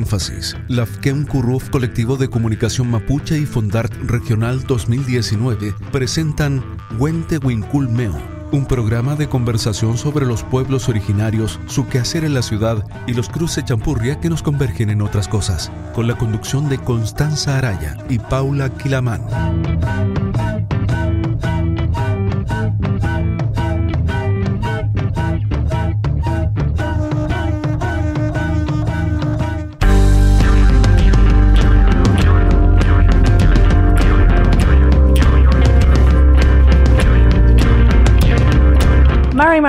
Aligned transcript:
Énfasis, 0.00 0.56
la 0.68 0.86
FKEM 0.86 1.26
Curruf 1.26 1.68
Colectivo 1.68 2.16
de 2.16 2.28
Comunicación 2.28 2.90
Mapuche 2.90 3.38
y 3.38 3.44
Fondart 3.44 3.92
Regional 4.06 4.62
2019 4.66 5.74
presentan 5.92 6.64
Huente 6.98 7.36
Wincul 7.36 7.86
Meo, 7.90 8.18
un 8.50 8.64
programa 8.64 9.14
de 9.14 9.28
conversación 9.28 9.98
sobre 9.98 10.24
los 10.24 10.42
pueblos 10.42 10.88
originarios, 10.88 11.60
su 11.66 11.86
quehacer 11.86 12.24
en 12.24 12.32
la 12.32 12.40
ciudad 12.40 12.82
y 13.06 13.12
los 13.12 13.28
cruces 13.28 13.66
champurria 13.66 14.18
que 14.20 14.30
nos 14.30 14.42
convergen 14.42 14.88
en 14.88 15.02
otras 15.02 15.28
cosas, 15.28 15.70
con 15.94 16.06
la 16.06 16.16
conducción 16.16 16.70
de 16.70 16.78
Constanza 16.78 17.58
Araya 17.58 17.98
y 18.08 18.18
Paula 18.18 18.70
Quilamán. 18.70 19.20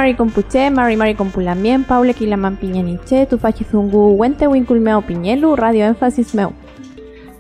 Mari 0.02 0.16
Compuche, 0.16 0.72
Mari 0.72 0.98
Mari 0.98 1.14
Compulamien, 1.14 1.84
Paule 1.84 2.16
Kilaman 2.16 2.58
Piñeniche, 2.58 3.28
Tufachizungu, 3.28 4.16
Wente 4.20 4.48
Winculmeo 4.48 5.04
Piñelu, 5.04 5.56
Radio 5.56 5.86
Énfasis 5.86 6.34
Meu. 6.34 6.54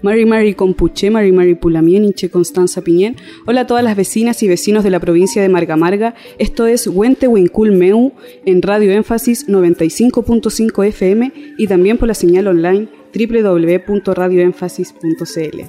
Mari 0.03 0.27
Mari 0.27 0.53
Compuche, 0.53 1.09
Mari 1.09 1.31
Mari 1.31 1.55
Pulamien, 1.55 2.05
Inche 2.05 2.29
Constanza 2.29 2.83
Piñén. 2.83 3.15
Hola 3.47 3.61
a 3.61 3.65
todas 3.65 3.83
las 3.83 3.95
vecinas 3.95 4.43
y 4.43 4.47
vecinos 4.47 4.83
de 4.83 4.91
la 4.91 4.99
provincia 4.99 5.41
de 5.41 5.49
Marga 5.49 5.75
Marga. 5.75 6.13
Esto 6.37 6.67
es 6.67 6.85
Wente 6.85 7.27
Wincul 7.27 7.71
Meu 7.71 8.11
en 8.45 8.61
Radio 8.61 8.91
Énfasis 8.91 9.47
95.5 9.47 10.85
FM 10.85 11.33
y 11.57 11.65
también 11.65 11.97
por 11.97 12.09
la 12.09 12.13
señal 12.13 12.45
online 12.45 13.00
www.radioénfasis.cl. 13.13 15.61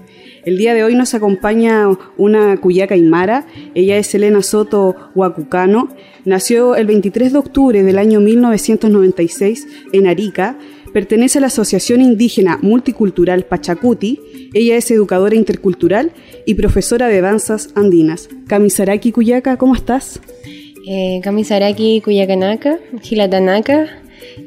El 0.44 0.58
día 0.58 0.74
de 0.74 0.84
hoy 0.84 0.94
nos 0.94 1.14
acompaña 1.14 1.88
una 2.16 2.56
cuyaca 2.56 2.94
aymara, 2.94 3.46
ella 3.74 3.96
es 3.96 4.14
Elena 4.14 4.42
Soto 4.42 4.94
Huacucano, 5.14 5.88
nació 6.24 6.76
el 6.76 6.86
23 6.86 7.32
de 7.32 7.38
octubre 7.38 7.82
del 7.82 7.98
año 7.98 8.20
1996 8.20 9.66
en 9.92 10.06
Arica, 10.06 10.56
pertenece 10.92 11.38
a 11.38 11.40
la 11.40 11.46
Asociación 11.48 12.00
Indígena 12.00 12.58
Multicultural 12.60 13.44
Pachacuti, 13.44 14.50
ella 14.52 14.76
es 14.76 14.90
educadora 14.90 15.34
intercultural 15.34 16.12
y 16.44 16.54
profesora 16.54 17.08
de 17.08 17.20
danzas 17.20 17.70
andinas. 17.74 18.28
Kamisaraki 18.46 19.12
Cuyaca, 19.12 19.56
¿cómo 19.56 19.74
estás? 19.74 20.20
Eh, 20.86 21.20
Kamisaraki 21.22 22.00
Cuyacanaka, 22.00 22.78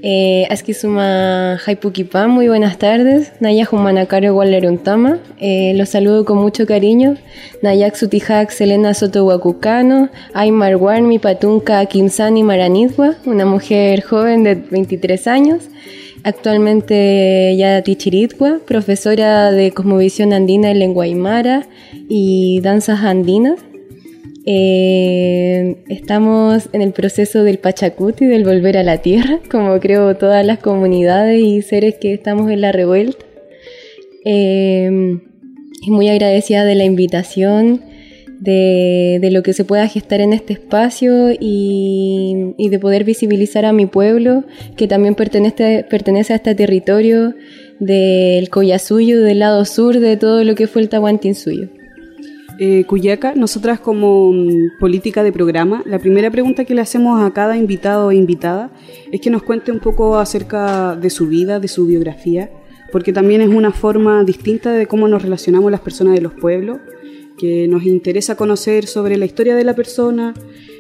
eh, 0.02 0.48
Askisuma 0.50 1.58
Haipukipa, 1.66 2.28
muy 2.28 2.48
buenas 2.48 2.78
tardes. 2.78 3.31
Nayak 3.40 3.73
Humanakario 3.73 4.36
Waleruntama, 4.36 5.20
eh, 5.40 5.73
los 5.76 5.90
saludo 5.90 6.26
con 6.26 6.38
mucho 6.38 6.66
cariño. 6.66 7.16
Nayak 7.62 7.96
Sutihak 7.96 8.52
Selena 8.52 8.94
Soto 8.94 9.26
Wakucano, 9.26 10.09
Aymar 10.34 10.76
Warmi 10.76 11.20
Patunka 11.20 11.86
Kimsani 11.86 12.44
Maranizwa, 12.44 13.16
una 13.26 13.46
mujer 13.46 14.02
joven 14.02 14.44
de 14.44 14.56
23 14.56 15.28
años. 15.28 15.70
Actualmente 16.23 17.56
ya 17.56 17.84
Tichiritwa, 17.84 18.59
profesora 18.66 19.52
de 19.52 19.72
Cosmovisión 19.72 20.34
Andina 20.34 20.72
en 20.72 20.80
lengua 20.80 21.03
aymara 21.03 21.68
y 22.09 22.62
danzas 22.62 23.02
andinas. 23.03 23.59
Eh, 24.48 25.84
estamos 25.90 26.70
en 26.72 26.84
el 26.84 26.92
proceso 26.92 27.44
del 27.44 27.58
Pachacuti, 27.58 28.26
del 28.26 28.44
volver 28.44 28.78
a 28.78 28.84
la 28.84 29.00
tierra, 29.00 29.40
como 29.52 29.80
creo 29.80 30.16
todas 30.16 30.46
las 30.46 30.60
comunidades 30.60 31.42
y 31.42 31.62
seres 31.62 31.96
que 32.00 32.14
estamos 32.14 32.52
en 32.52 32.62
la 32.62 32.72
revuelta. 32.72 33.25
Eh, 34.24 35.19
muy 35.88 36.09
agradecida 36.09 36.64
de 36.66 36.75
la 36.75 36.84
invitación, 36.84 37.81
de, 38.40 39.30
lo 39.31 39.44
que 39.44 39.53
se 39.53 39.66
pueda 39.66 39.88
gestar 39.88 40.22
en 40.22 40.34
este 40.34 40.53
espacio 40.53 41.31
y, 41.31 42.53
y, 42.58 42.69
de 42.69 42.80
poder 42.80 43.03
visibilizar 43.03 43.66
a 43.66 43.74
mi 43.74 43.86
pueblo, 43.86 44.44
que 44.78 44.88
también 44.88 45.16
pertenece, 45.16 45.86
pertenece 45.90 46.34
a 46.34 46.36
este 46.38 46.53
territorio 46.53 47.36
del 47.80 48.50
Collasuyo, 48.50 49.22
del 49.22 49.40
lado 49.40 49.66
sur 49.66 50.00
de 50.00 50.18
todo 50.18 50.44
lo 50.44 50.56
que 50.56 50.68
fue 50.68 50.81
el 50.81 50.90
Tahuantinsuyo. 50.90 51.69
Eh, 52.58 52.86
Cuyaca, 52.86 53.36
nosotras 53.36 53.80
como 53.82 54.32
mm, 54.32 54.80
política 54.80 55.24
de 55.24 55.34
programa, 55.34 55.84
la 55.86 56.00
primera 56.00 56.32
pregunta 56.32 56.64
que 56.64 56.74
le 56.74 56.82
hacemos 56.82 57.22
a 57.22 57.34
cada 57.34 57.58
invitado 57.58 58.08
o 58.08 58.12
invitada 58.14 58.72
es 59.12 59.20
que 59.20 59.30
nos 59.30 59.44
cuente 59.44 59.72
un 59.72 59.80
poco 59.80 60.18
acerca 60.18 60.96
de 60.96 61.10
su 61.10 61.28
vida, 61.28 61.60
de 61.60 61.68
su 61.68 61.86
biografía, 61.86 62.50
porque 62.94 63.12
también 63.12 63.42
es 63.42 63.50
una 63.50 63.72
forma 63.72 64.24
distinta 64.24 64.72
de 64.72 64.88
cómo 64.88 65.10
nos 65.10 65.22
relacionamos 65.22 65.70
las 65.70 65.82
personas 65.82 66.14
de 66.14 66.22
los 66.22 66.34
pueblos, 66.34 66.80
que 67.38 67.68
nos 67.68 67.84
interesa 67.84 68.36
conocer 68.36 68.88
sobre 68.88 69.18
la 69.18 69.26
historia 69.26 69.56
de 69.56 69.66
la 69.66 69.76
persona, 69.76 70.34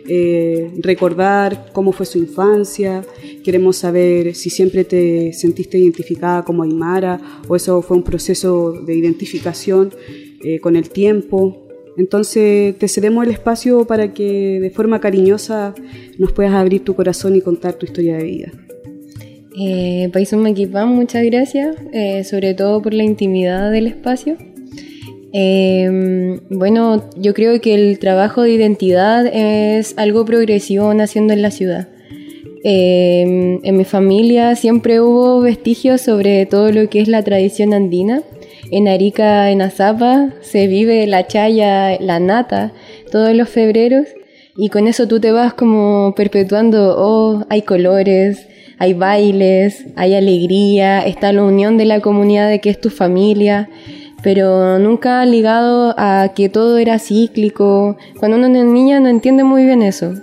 eh, 0.07 0.71
recordar 0.77 1.71
cómo 1.73 1.91
fue 1.91 2.05
su 2.05 2.19
infancia, 2.19 3.03
queremos 3.43 3.75
saber 3.75 4.33
si 4.35 4.49
siempre 4.49 4.85
te 4.85 5.33
sentiste 5.33 5.77
identificada 5.77 6.45
como 6.45 6.63
Aymara 6.63 7.19
o 7.49 7.55
eso 7.57 7.81
fue 7.81 7.97
un 7.97 8.03
proceso 8.03 8.71
de 8.71 8.95
identificación 8.95 9.91
eh, 10.41 10.59
con 10.59 10.75
el 10.75 10.89
tiempo. 10.89 11.64
Entonces 11.97 12.77
te 12.77 12.87
cedemos 12.87 13.25
el 13.25 13.31
espacio 13.31 13.85
para 13.85 14.13
que 14.13 14.59
de 14.59 14.69
forma 14.69 14.99
cariñosa 14.99 15.73
nos 16.17 16.31
puedas 16.31 16.53
abrir 16.53 16.83
tu 16.83 16.95
corazón 16.95 17.35
y 17.35 17.41
contar 17.41 17.73
tu 17.73 17.85
historia 17.85 18.17
de 18.17 18.23
vida. 18.23 18.51
Eh, 19.57 20.09
Paisón 20.11 20.41
Maquipán, 20.41 20.89
muchas 20.89 21.23
gracias, 21.23 21.77
eh, 21.93 22.25
sobre 22.25 22.53
todo 22.53 22.81
por 22.81 22.93
la 22.93 23.03
intimidad 23.03 23.71
del 23.71 23.87
espacio. 23.87 24.35
Eh, 25.31 26.39
bueno, 26.49 27.09
yo 27.17 27.33
creo 27.33 27.59
que 27.61 27.73
el 27.73 27.99
trabajo 27.99 28.41
de 28.41 28.51
identidad 28.51 29.25
es 29.27 29.93
algo 29.97 30.25
progresivo 30.25 30.93
naciendo 30.93 31.33
en 31.33 31.41
la 31.41 31.51
ciudad. 31.51 31.87
Eh, 32.67 33.59
en 33.61 33.77
mi 33.77 33.85
familia 33.85 34.55
siempre 34.55 34.99
hubo 34.99 35.39
vestigios 35.39 36.01
sobre 36.01 36.47
todo 36.47 36.71
lo 36.71 36.89
que 36.89 36.99
es 36.99 37.07
la 37.07 37.21
tradición 37.21 37.73
andina 37.73 38.23
en 38.71 38.87
Arica, 38.87 39.51
en 39.51 39.61
Azapa, 39.61 40.31
se 40.41 40.67
vive 40.67 41.05
la 41.07 41.27
chaya, 41.27 41.99
la 41.99 42.19
nata, 42.19 42.71
todos 43.11 43.35
los 43.35 43.49
febreros, 43.49 44.07
y 44.57 44.69
con 44.69 44.87
eso 44.87 45.07
tú 45.07 45.19
te 45.19 45.31
vas 45.31 45.53
como 45.53 46.13
perpetuando, 46.15 46.95
oh, 46.97 47.45
hay 47.49 47.61
colores, 47.61 48.47
hay 48.79 48.93
bailes, 48.93 49.85
hay 49.95 50.15
alegría, 50.15 51.05
está 51.05 51.31
la 51.31 51.43
unión 51.43 51.77
de 51.77 51.85
la 51.85 51.99
comunidad 51.99 52.49
de 52.49 52.59
que 52.59 52.69
es 52.69 52.81
tu 52.81 52.89
familia, 52.89 53.69
pero 54.23 54.79
nunca 54.79 55.23
ligado 55.25 55.93
a 55.97 56.31
que 56.35 56.49
todo 56.49 56.79
era 56.79 56.97
cíclico. 56.97 57.95
Cuando 58.19 58.37
uno 58.37 58.47
es 58.47 58.65
niña 58.65 58.99
no 58.99 59.09
entiende 59.09 59.43
muy 59.43 59.65
bien 59.65 59.83
eso. 59.83 60.13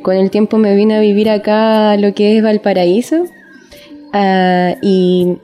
Con 0.00 0.16
el 0.16 0.30
tiempo 0.30 0.56
me 0.58 0.74
vine 0.74 0.96
a 0.96 1.00
vivir 1.00 1.28
acá 1.28 1.96
lo 1.96 2.14
que 2.14 2.36
es 2.36 2.42
Valparaíso 2.42 3.24
uh, 4.14 4.76
y 4.80 5.36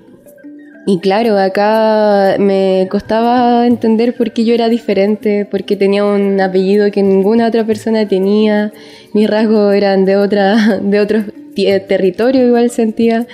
y 0.90 1.00
claro, 1.00 1.36
acá 1.36 2.36
me 2.38 2.88
costaba 2.90 3.66
entender 3.66 4.16
por 4.16 4.32
qué 4.32 4.46
yo 4.46 4.54
era 4.54 4.70
diferente, 4.70 5.46
porque 5.50 5.76
tenía 5.76 6.02
un 6.02 6.40
apellido 6.40 6.90
que 6.90 7.02
ninguna 7.02 7.46
otra 7.46 7.66
persona 7.66 8.08
tenía, 8.08 8.72
mis 9.12 9.28
rasgos 9.28 9.74
eran 9.74 10.06
de 10.06 10.16
otra, 10.16 10.80
de 10.82 10.98
otro 10.98 11.24
territorio 11.54 12.46
igual 12.46 12.70
sentía. 12.70 13.26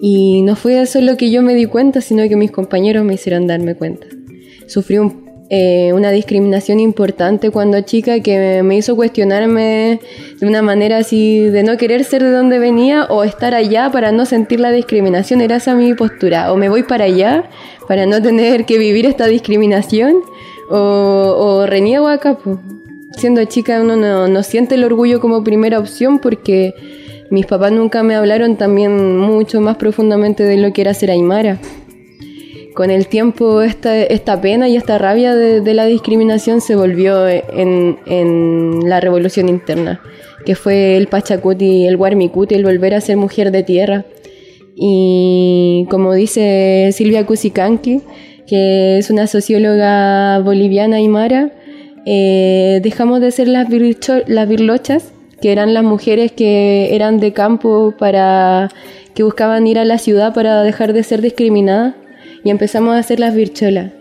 Y 0.00 0.42
no 0.42 0.54
fue 0.54 0.80
eso 0.80 1.00
lo 1.00 1.16
que 1.16 1.32
yo 1.32 1.42
me 1.42 1.56
di 1.56 1.66
cuenta, 1.66 2.00
sino 2.00 2.28
que 2.28 2.36
mis 2.36 2.52
compañeros 2.52 3.04
me 3.04 3.14
hicieron 3.14 3.48
darme 3.48 3.74
cuenta. 3.74 4.06
Sufrí 4.68 4.98
un 4.98 5.25
eh, 5.48 5.92
una 5.92 6.10
discriminación 6.10 6.80
importante 6.80 7.50
cuando 7.50 7.80
chica 7.82 8.18
que 8.18 8.62
me 8.64 8.76
hizo 8.76 8.96
cuestionarme 8.96 10.00
de 10.40 10.46
una 10.46 10.60
manera 10.60 10.98
así 10.98 11.38
de 11.38 11.62
no 11.62 11.76
querer 11.76 12.02
ser 12.02 12.24
de 12.24 12.32
donde 12.32 12.58
venía 12.58 13.04
o 13.04 13.22
estar 13.22 13.54
allá 13.54 13.90
para 13.92 14.10
no 14.10 14.26
sentir 14.26 14.58
la 14.58 14.72
discriminación. 14.72 15.40
Era 15.40 15.56
esa 15.56 15.76
mi 15.76 15.94
postura. 15.94 16.52
O 16.52 16.56
me 16.56 16.68
voy 16.68 16.82
para 16.82 17.04
allá 17.04 17.48
para 17.86 18.06
no 18.06 18.20
tener 18.20 18.64
que 18.64 18.76
vivir 18.76 19.06
esta 19.06 19.26
discriminación 19.26 20.16
o, 20.68 20.78
o 21.38 21.66
reniego 21.66 22.08
acá. 22.08 22.38
Siendo 23.12 23.44
chica 23.44 23.80
uno 23.80 23.94
no, 23.96 24.26
no 24.26 24.42
siente 24.42 24.74
el 24.74 24.82
orgullo 24.82 25.20
como 25.20 25.44
primera 25.44 25.78
opción 25.78 26.18
porque 26.18 26.74
mis 27.30 27.46
papás 27.46 27.70
nunca 27.70 28.02
me 28.02 28.16
hablaron 28.16 28.56
también 28.56 29.16
mucho 29.16 29.60
más 29.60 29.76
profundamente 29.76 30.42
de 30.42 30.56
lo 30.56 30.72
que 30.72 30.80
era 30.80 30.92
ser 30.92 31.12
aymara 31.12 31.60
con 32.76 32.90
el 32.90 33.08
tiempo 33.08 33.62
esta, 33.62 34.02
esta 34.02 34.38
pena 34.42 34.68
y 34.68 34.76
esta 34.76 34.98
rabia 34.98 35.34
de, 35.34 35.72
la 35.72 35.86
discriminación 35.86 36.60
se 36.60 36.76
volvió 36.76 37.26
en, 37.26 37.98
en, 38.04 38.86
la 38.86 39.00
revolución 39.00 39.48
interna, 39.48 40.02
que 40.44 40.54
fue 40.54 40.98
el 40.98 41.06
Pachacuti, 41.06 41.86
el 41.86 41.96
Guarmicuti, 41.96 42.54
el 42.54 42.64
volver 42.64 42.94
a 42.94 43.00
ser 43.00 43.16
mujer 43.16 43.50
de 43.50 43.62
tierra. 43.62 44.04
Y 44.76 45.86
como 45.88 46.12
dice 46.12 46.90
Silvia 46.92 47.24
Cusicanqui, 47.24 48.02
que 48.46 48.98
es 48.98 49.08
una 49.08 49.26
socióloga 49.26 50.38
boliviana 50.40 51.00
y 51.00 51.08
mara, 51.08 51.52
eh, 52.04 52.80
dejamos 52.82 53.22
de 53.22 53.30
ser 53.30 53.48
las, 53.48 53.68
las 54.26 54.48
virlochas, 54.48 55.14
que 55.40 55.50
eran 55.50 55.72
las 55.72 55.82
mujeres 55.82 56.30
que 56.30 56.94
eran 56.94 57.20
de 57.20 57.32
campo 57.32 57.94
para 57.98 58.68
que 59.14 59.22
buscaban 59.22 59.66
ir 59.66 59.78
a 59.78 59.86
la 59.86 59.96
ciudad 59.96 60.34
para 60.34 60.62
dejar 60.62 60.92
de 60.92 61.02
ser 61.04 61.22
discriminadas 61.22 61.94
y 62.44 62.50
empezamos 62.50 62.94
a 62.94 62.98
hacer 62.98 63.20
las 63.20 63.34
vircholas. 63.34 63.92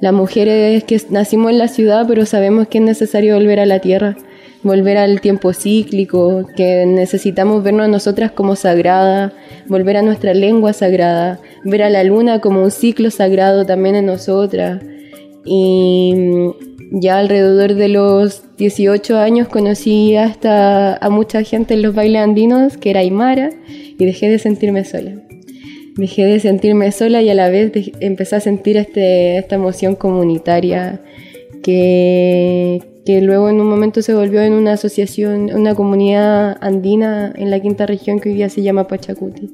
Las 0.00 0.12
mujeres 0.12 0.84
que 0.84 1.00
nacimos 1.10 1.50
en 1.50 1.58
la 1.58 1.68
ciudad 1.68 2.04
pero 2.06 2.26
sabemos 2.26 2.68
que 2.68 2.78
es 2.78 2.84
necesario 2.84 3.36
volver 3.36 3.60
a 3.60 3.66
la 3.66 3.78
tierra, 3.78 4.16
volver 4.62 4.96
al 4.96 5.20
tiempo 5.20 5.52
cíclico, 5.52 6.46
que 6.56 6.84
necesitamos 6.86 7.62
vernos 7.62 7.84
a 7.84 7.88
nosotras 7.88 8.32
como 8.32 8.56
sagradas, 8.56 9.32
volver 9.66 9.96
a 9.98 10.02
nuestra 10.02 10.34
lengua 10.34 10.72
sagrada, 10.72 11.38
ver 11.64 11.82
a 11.82 11.90
la 11.90 12.02
luna 12.04 12.40
como 12.40 12.62
un 12.62 12.70
ciclo 12.70 13.10
sagrado 13.10 13.64
también 13.64 13.94
en 13.94 14.06
nosotras. 14.06 14.82
Y 15.44 16.14
ya 16.90 17.18
alrededor 17.18 17.74
de 17.74 17.88
los 17.88 18.56
18 18.56 19.18
años 19.18 19.48
conocí 19.48 20.16
hasta 20.16 20.96
a 20.96 21.10
mucha 21.10 21.42
gente 21.42 21.74
en 21.74 21.82
los 21.82 21.94
bailes 21.94 22.22
andinos, 22.22 22.76
que 22.76 22.90
era 22.90 23.00
Aymara, 23.00 23.50
y 23.66 24.04
dejé 24.04 24.28
de 24.28 24.38
sentirme 24.38 24.84
sola. 24.84 25.23
Dejé 25.96 26.24
de 26.24 26.40
sentirme 26.40 26.90
sola 26.92 27.22
y 27.22 27.30
a 27.30 27.34
la 27.34 27.48
vez 27.48 27.72
empecé 28.00 28.36
a 28.36 28.40
sentir 28.40 28.76
este, 28.76 29.38
esta 29.38 29.54
emoción 29.54 29.94
comunitaria 29.94 31.00
que, 31.62 32.82
que 33.06 33.20
luego 33.20 33.48
en 33.48 33.60
un 33.60 33.68
momento 33.68 34.02
se 34.02 34.14
volvió 34.14 34.42
en 34.42 34.54
una 34.54 34.72
asociación, 34.72 35.50
una 35.54 35.74
comunidad 35.74 36.56
andina 36.60 37.32
en 37.36 37.50
la 37.50 37.60
quinta 37.60 37.86
región 37.86 38.18
que 38.18 38.30
hoy 38.30 38.34
día 38.34 38.48
se 38.48 38.62
llama 38.62 38.88
Pachacuti, 38.88 39.50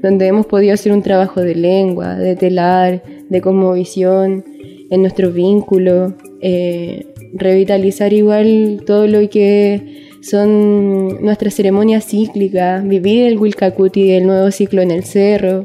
donde 0.00 0.26
hemos 0.26 0.46
podido 0.46 0.74
hacer 0.74 0.92
un 0.92 1.02
trabajo 1.02 1.40
de 1.40 1.54
lengua, 1.56 2.16
de 2.16 2.36
telar, 2.36 3.02
de 3.28 3.40
cosmovisión, 3.40 4.44
en 4.90 5.00
nuestros 5.00 5.34
vínculos, 5.34 6.12
eh, 6.40 7.06
revitalizar 7.32 8.12
igual 8.12 8.82
todo 8.86 9.06
lo 9.06 9.28
que 9.28 10.04
son 10.24 11.22
nuestras 11.22 11.54
ceremonias 11.54 12.06
cíclicas, 12.06 12.86
vivir 12.86 13.26
el 13.26 13.38
Wilcacuti, 13.38 14.12
el 14.12 14.26
nuevo 14.26 14.50
ciclo 14.50 14.80
en 14.82 14.90
el 14.90 15.04
cerro, 15.04 15.64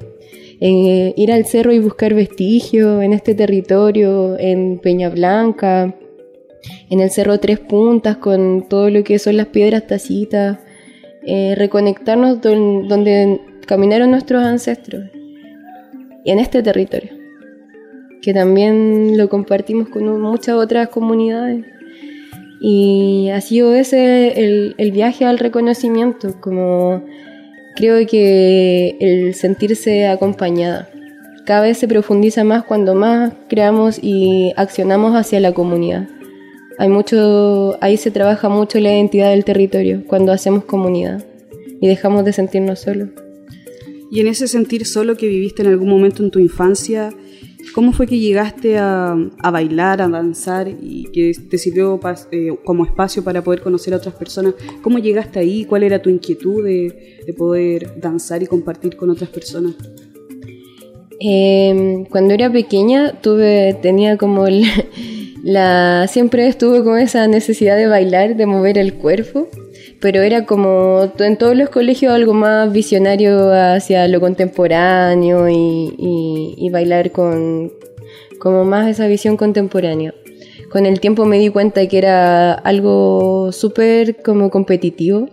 eh, 0.59 1.13
ir 1.15 1.31
al 1.31 1.45
cerro 1.45 1.71
y 1.71 1.79
buscar 1.79 2.13
vestigios 2.13 3.01
en 3.01 3.13
este 3.13 3.33
territorio, 3.35 4.37
en 4.37 4.79
Peña 4.79 5.09
Blanca, 5.09 5.95
en 6.89 6.99
el 6.99 7.09
cerro 7.09 7.39
Tres 7.39 7.59
Puntas, 7.59 8.17
con 8.17 8.67
todo 8.67 8.89
lo 8.89 9.03
que 9.03 9.17
son 9.17 9.37
las 9.37 9.47
piedras 9.47 9.87
tacitas, 9.87 10.59
eh, 11.25 11.55
reconectarnos 11.55 12.41
donde 12.41 13.39
caminaron 13.65 14.11
nuestros 14.11 14.43
ancestros, 14.43 15.05
y 16.25 16.31
en 16.31 16.39
este 16.39 16.61
territorio 16.61 17.19
que 18.21 18.33
también 18.33 19.17
lo 19.17 19.29
compartimos 19.29 19.89
con 19.89 20.21
muchas 20.21 20.55
otras 20.55 20.89
comunidades. 20.89 21.65
Y 22.59 23.29
ha 23.29 23.41
sido 23.41 23.73
ese 23.73 24.39
el, 24.39 24.75
el 24.77 24.91
viaje 24.91 25.25
al 25.25 25.39
reconocimiento, 25.39 26.39
como 26.41 27.03
creo 27.75 28.05
que 28.05 28.97
el 28.99 29.33
sentirse 29.33 30.07
acompañada. 30.07 30.89
Cada 31.45 31.61
vez 31.61 31.77
se 31.77 31.87
profundiza 31.87 32.43
más 32.43 32.63
cuando 32.63 32.93
más 32.93 33.33
creamos 33.47 33.97
y 34.01 34.53
accionamos 34.55 35.15
hacia 35.15 35.39
la 35.39 35.53
comunidad. 35.53 36.07
Hay 36.77 36.89
mucho, 36.89 37.77
ahí 37.81 37.97
se 37.97 38.11
trabaja 38.11 38.49
mucho 38.49 38.79
la 38.79 38.93
identidad 38.93 39.31
del 39.31 39.43
territorio, 39.43 40.03
cuando 40.07 40.31
hacemos 40.31 40.63
comunidad 40.65 41.25
y 41.81 41.87
dejamos 41.87 42.23
de 42.23 42.33
sentirnos 42.33 42.79
solos. 42.79 43.09
Y 44.11 44.21
en 44.21 44.27
ese 44.27 44.47
sentir 44.47 44.85
solo 44.85 45.17
que 45.17 45.27
viviste 45.27 45.61
en 45.61 45.69
algún 45.69 45.89
momento 45.89 46.23
en 46.23 46.31
tu 46.31 46.39
infancia, 46.39 47.09
¿Cómo 47.73 47.93
fue 47.93 48.07
que 48.07 48.19
llegaste 48.19 48.77
a, 48.77 49.15
bailar, 49.51 50.01
a 50.01 50.07
danzar 50.07 50.67
y 50.67 51.05
que 51.13 51.31
te 51.49 51.57
sirvió 51.57 51.99
eh, 52.31 52.55
como 52.63 52.85
espacio 52.85 53.23
para 53.23 53.43
poder 53.43 53.61
conocer 53.61 53.93
a 53.93 53.97
otras 53.97 54.15
personas? 54.15 54.55
¿Cómo 54.81 54.99
llegaste 54.99 55.39
ahí? 55.39 55.65
¿Cuál 55.65 55.83
era 55.83 56.01
tu 56.01 56.09
inquietud 56.09 56.63
de, 56.63 57.33
poder 57.37 57.99
danzar 57.99 58.41
y 58.41 58.47
compartir 58.47 58.95
con 58.95 59.09
otras 59.09 59.29
personas? 59.29 59.75
Em, 61.19 62.05
cuando 62.05 62.33
era 62.33 62.51
pequeña 62.51 63.19
tuve, 63.21 63.77
tenía 63.81 64.17
como 64.17 64.47
la, 65.43 66.07
siempre 66.07 66.47
estuve 66.47 66.83
con 66.83 66.97
esa 66.97 67.27
necesidad 67.27 67.77
de 67.77 67.87
bailar, 67.87 68.35
de 68.35 68.45
mover 68.45 68.77
el 68.77 68.95
cuerpo 68.95 69.47
pero 69.99 70.21
era 70.21 70.45
como 70.45 71.11
en 71.19 71.37
todos 71.37 71.55
los 71.55 71.69
colegios 71.69 72.13
algo 72.13 72.33
más 72.33 72.71
visionario 72.71 73.51
hacia 73.51 74.07
lo 74.07 74.19
contemporáneo 74.19 75.49
y, 75.49 76.69
bailar 76.71 77.11
con 77.11 77.71
como 78.39 78.63
más 78.63 78.87
esa 78.87 79.07
visión 79.07 79.35
contemporánea. 79.37 80.13
Con 80.71 80.85
el 80.85 80.99
tiempo 80.99 81.25
me 81.25 81.39
di 81.39 81.49
cuenta 81.49 81.85
que 81.87 81.97
era 81.97 82.53
algo 82.53 83.51
súper 83.51 84.21
como 84.21 84.51
competitivo 84.51 85.27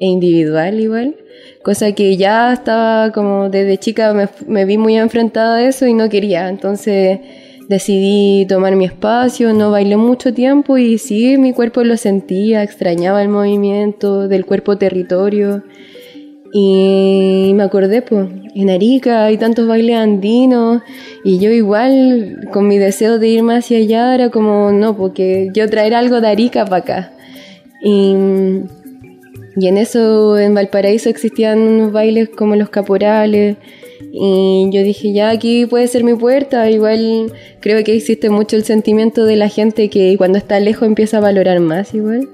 e 0.00 0.06
individual 0.06 0.80
igual, 0.80 1.16
cosa 1.62 1.92
que 1.92 2.16
ya 2.16 2.52
estaba 2.52 3.12
como 3.12 3.48
desde 3.48 3.78
chica 3.78 4.12
me, 4.12 4.28
me 4.48 4.64
vi 4.64 4.76
muy 4.76 4.96
enfrentada 4.96 5.58
a 5.58 5.68
eso 5.68 5.86
y 5.86 5.94
no 5.94 6.08
quería, 6.08 6.48
entonces 6.48 7.20
decidí 7.68 8.46
tomar 8.46 8.76
mi 8.76 8.84
espacio, 8.84 9.52
no 9.52 9.70
bailé 9.70 9.96
mucho 9.96 10.32
tiempo 10.34 10.78
y 10.78 10.98
sí, 10.98 11.38
mi 11.38 11.52
cuerpo 11.52 11.84
lo 11.84 11.96
sentía, 11.96 12.62
extrañaba 12.62 13.22
el 13.22 13.28
movimiento 13.28 14.28
del 14.28 14.44
cuerpo 14.44 14.78
territorio. 14.78 15.62
Y 16.54 17.52
me 17.54 17.62
acordé, 17.62 18.02
pues, 18.02 18.28
en 18.54 18.68
Arica 18.68 19.24
hay 19.24 19.38
tantos 19.38 19.66
bailes 19.66 19.96
andinos 19.96 20.82
y 21.24 21.38
yo 21.38 21.50
igual 21.50 22.48
con 22.52 22.68
mi 22.68 22.76
deseo 22.76 23.18
de 23.18 23.28
ir 23.28 23.42
más 23.42 23.64
hacia 23.64 23.78
allá 23.78 24.14
era 24.14 24.28
como, 24.28 24.70
no, 24.70 24.94
porque 24.96 25.50
yo 25.54 25.68
traer 25.70 25.94
algo 25.94 26.20
de 26.20 26.28
Arica 26.28 26.64
para 26.66 26.76
acá. 26.76 27.12
Y, 27.82 28.14
y 29.56 29.66
en 29.66 29.78
eso, 29.78 30.38
en 30.38 30.54
Valparaíso 30.54 31.08
existían 31.08 31.58
unos 31.58 31.90
bailes 31.92 32.28
como 32.28 32.54
los 32.54 32.68
caporales 32.68 33.56
y 34.10 34.68
yo 34.70 34.82
dije, 34.82 35.12
ya 35.12 35.30
aquí 35.30 35.66
puede 35.66 35.86
ser 35.86 36.04
mi 36.04 36.14
puerta. 36.14 36.68
Igual 36.70 37.32
creo 37.60 37.82
que 37.84 37.94
existe 37.94 38.30
mucho 38.30 38.56
el 38.56 38.64
sentimiento 38.64 39.24
de 39.24 39.36
la 39.36 39.48
gente 39.48 39.88
que 39.88 40.16
cuando 40.16 40.38
está 40.38 40.60
lejos 40.60 40.86
empieza 40.86 41.18
a 41.18 41.20
valorar 41.20 41.60
más 41.60 41.94
igual. 41.94 42.28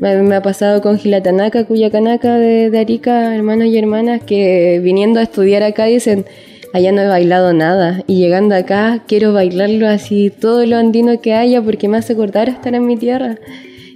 Me, 0.00 0.34
ha 0.34 0.42
pasado 0.42 0.80
con 0.80 0.98
Gilatanaka, 0.98 1.66
Cuyacanaka 1.66 2.38
de, 2.38 2.70
de 2.70 2.78
Arica, 2.78 3.34
hermanos 3.34 3.66
y 3.66 3.76
hermanas, 3.76 4.22
que 4.22 4.80
viniendo 4.82 5.20
a 5.20 5.24
estudiar 5.24 5.62
acá 5.62 5.84
dicen, 5.84 6.24
allá 6.72 6.90
no 6.90 7.02
he 7.02 7.06
bailado 7.06 7.52
nada. 7.52 8.02
Y 8.06 8.18
llegando 8.18 8.54
acá 8.54 9.04
quiero 9.06 9.34
bailarlo 9.34 9.88
así, 9.88 10.30
todo 10.30 10.64
lo 10.64 10.76
andino 10.76 11.20
que 11.20 11.34
haya, 11.34 11.60
porque 11.60 11.88
me 11.88 11.98
hace 11.98 12.14
acordar 12.14 12.48
estar 12.48 12.74
en 12.74 12.86
mi 12.86 12.96
tierra. 12.96 13.36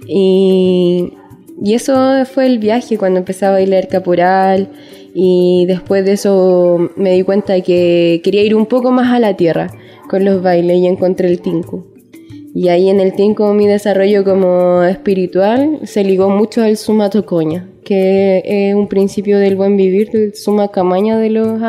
Y, 0.07 1.13
y 1.63 1.73
eso 1.73 2.23
fue 2.25 2.45
el 2.45 2.59
viaje 2.59 2.99
cuando 2.99 3.17
empecé 3.19 3.47
a 3.47 3.51
bailar 3.51 3.87
caporal 3.87 4.69
y 5.17 5.65
después 5.65 6.03
de 6.03 6.11
eso 6.11 6.89
me 6.97 7.13
di 7.13 7.23
cuenta 7.23 7.61
que 7.61 8.19
quería 8.21 8.43
ir 8.43 8.53
un 8.53 8.65
poco 8.65 8.91
más 8.91 9.13
a 9.13 9.19
la 9.21 9.37
tierra 9.37 9.71
con 10.09 10.25
los 10.25 10.41
bailes 10.43 10.77
y 10.77 10.87
encontré 10.87 11.29
el 11.29 11.39
tinku. 11.39 11.85
Y 12.53 12.67
ahí 12.67 12.89
en 12.89 12.99
el 12.99 13.13
tinku 13.13 13.45
mi 13.53 13.65
desarrollo 13.65 14.25
como 14.25 14.83
espiritual 14.83 15.79
se 15.83 16.03
ligó 16.03 16.29
mucho 16.29 16.63
al 16.63 16.75
suma 16.75 17.09
tocoña, 17.09 17.69
que 17.85 18.41
es 18.43 18.75
un 18.75 18.89
principio 18.89 19.39
del 19.39 19.55
buen 19.55 19.77
vivir, 19.77 20.11
del 20.11 20.35
suma 20.35 20.67
camaña 20.67 21.17
de 21.17 21.29
los, 21.29 21.61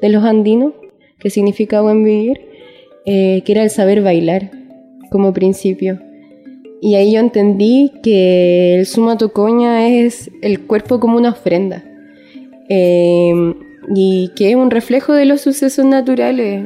de 0.00 0.08
los 0.08 0.22
andinos, 0.22 0.74
que 1.18 1.30
significa 1.30 1.80
buen 1.80 2.04
vivir, 2.04 2.42
eh, 3.06 3.42
que 3.44 3.52
era 3.52 3.64
el 3.64 3.70
saber 3.70 4.02
bailar 4.02 4.52
como 5.10 5.32
principio. 5.32 5.98
Y 6.80 6.94
ahí 6.94 7.14
yo 7.14 7.18
entendí 7.18 7.90
que 8.04 8.76
el 8.76 8.86
suma 8.86 9.18
tocoña 9.18 9.88
es 9.88 10.30
el 10.42 10.60
cuerpo 10.60 11.00
como 11.00 11.16
una 11.16 11.30
ofrenda 11.30 11.82
Em, 12.68 13.54
y 13.94 14.30
que 14.34 14.50
es 14.50 14.56
un 14.56 14.70
reflejo 14.70 15.12
de 15.12 15.26
los 15.26 15.42
sucesos 15.42 15.84
naturales, 15.84 16.64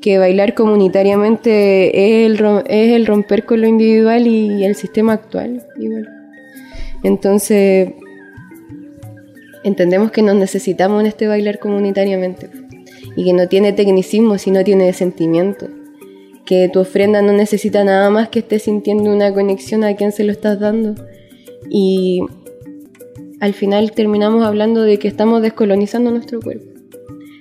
que 0.00 0.18
bailar 0.18 0.54
comunitariamente 0.54 2.24
es 2.24 2.26
el, 2.26 2.62
es 2.66 2.92
el 2.92 3.06
romper 3.06 3.44
con 3.44 3.60
lo 3.60 3.66
individual 3.66 4.26
y, 4.26 4.64
el 4.64 4.74
sistema 4.74 5.14
actual. 5.14 5.64
Entonces, 7.02 7.90
entendemos 9.64 10.10
que 10.10 10.22
nos 10.22 10.36
necesitamos 10.36 11.00
en 11.00 11.06
este 11.06 11.26
bailar 11.26 11.58
comunitariamente 11.58 12.50
y 13.16 13.24
que 13.24 13.32
no 13.32 13.48
tiene 13.48 13.72
tecnicismo, 13.72 14.38
sino 14.38 14.64
tiene 14.64 14.92
sentimiento. 14.92 15.68
Que 16.44 16.68
tu 16.68 16.80
ofrenda 16.80 17.22
no 17.22 17.32
necesita 17.32 17.84
nada 17.84 18.10
más 18.10 18.28
que 18.28 18.40
estés 18.40 18.64
sintiendo 18.64 19.12
una 19.12 19.32
conexión 19.32 19.84
a 19.84 19.94
quien 19.94 20.12
se 20.12 20.24
lo 20.24 20.32
estás 20.32 20.58
dando. 20.58 20.94
Y 21.70 22.20
al 23.42 23.54
final 23.54 23.90
terminamos 23.90 24.44
hablando 24.44 24.82
de 24.82 25.00
que 25.00 25.08
estamos 25.08 25.42
descolonizando 25.42 26.12
nuestro 26.12 26.40
cuerpo. 26.40 26.64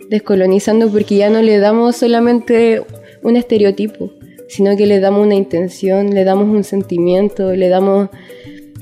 Descolonizando 0.10 0.90
porque 0.90 1.16
ya 1.16 1.30
no 1.30 1.44
le 1.44 1.60
damos 1.60 1.96
solamente 1.96 2.82
un 3.22 3.36
estereotipo, 3.36 4.12
sino 4.50 4.76
que 4.76 4.88
le 4.88 5.00
damos 5.00 5.24
una 5.24 5.36
intención, 5.36 6.10
le 6.10 6.24
damos 6.24 6.50
un 6.50 6.64
sentimiento, 6.64 7.54
le 7.54 7.70
damos, 7.70 8.10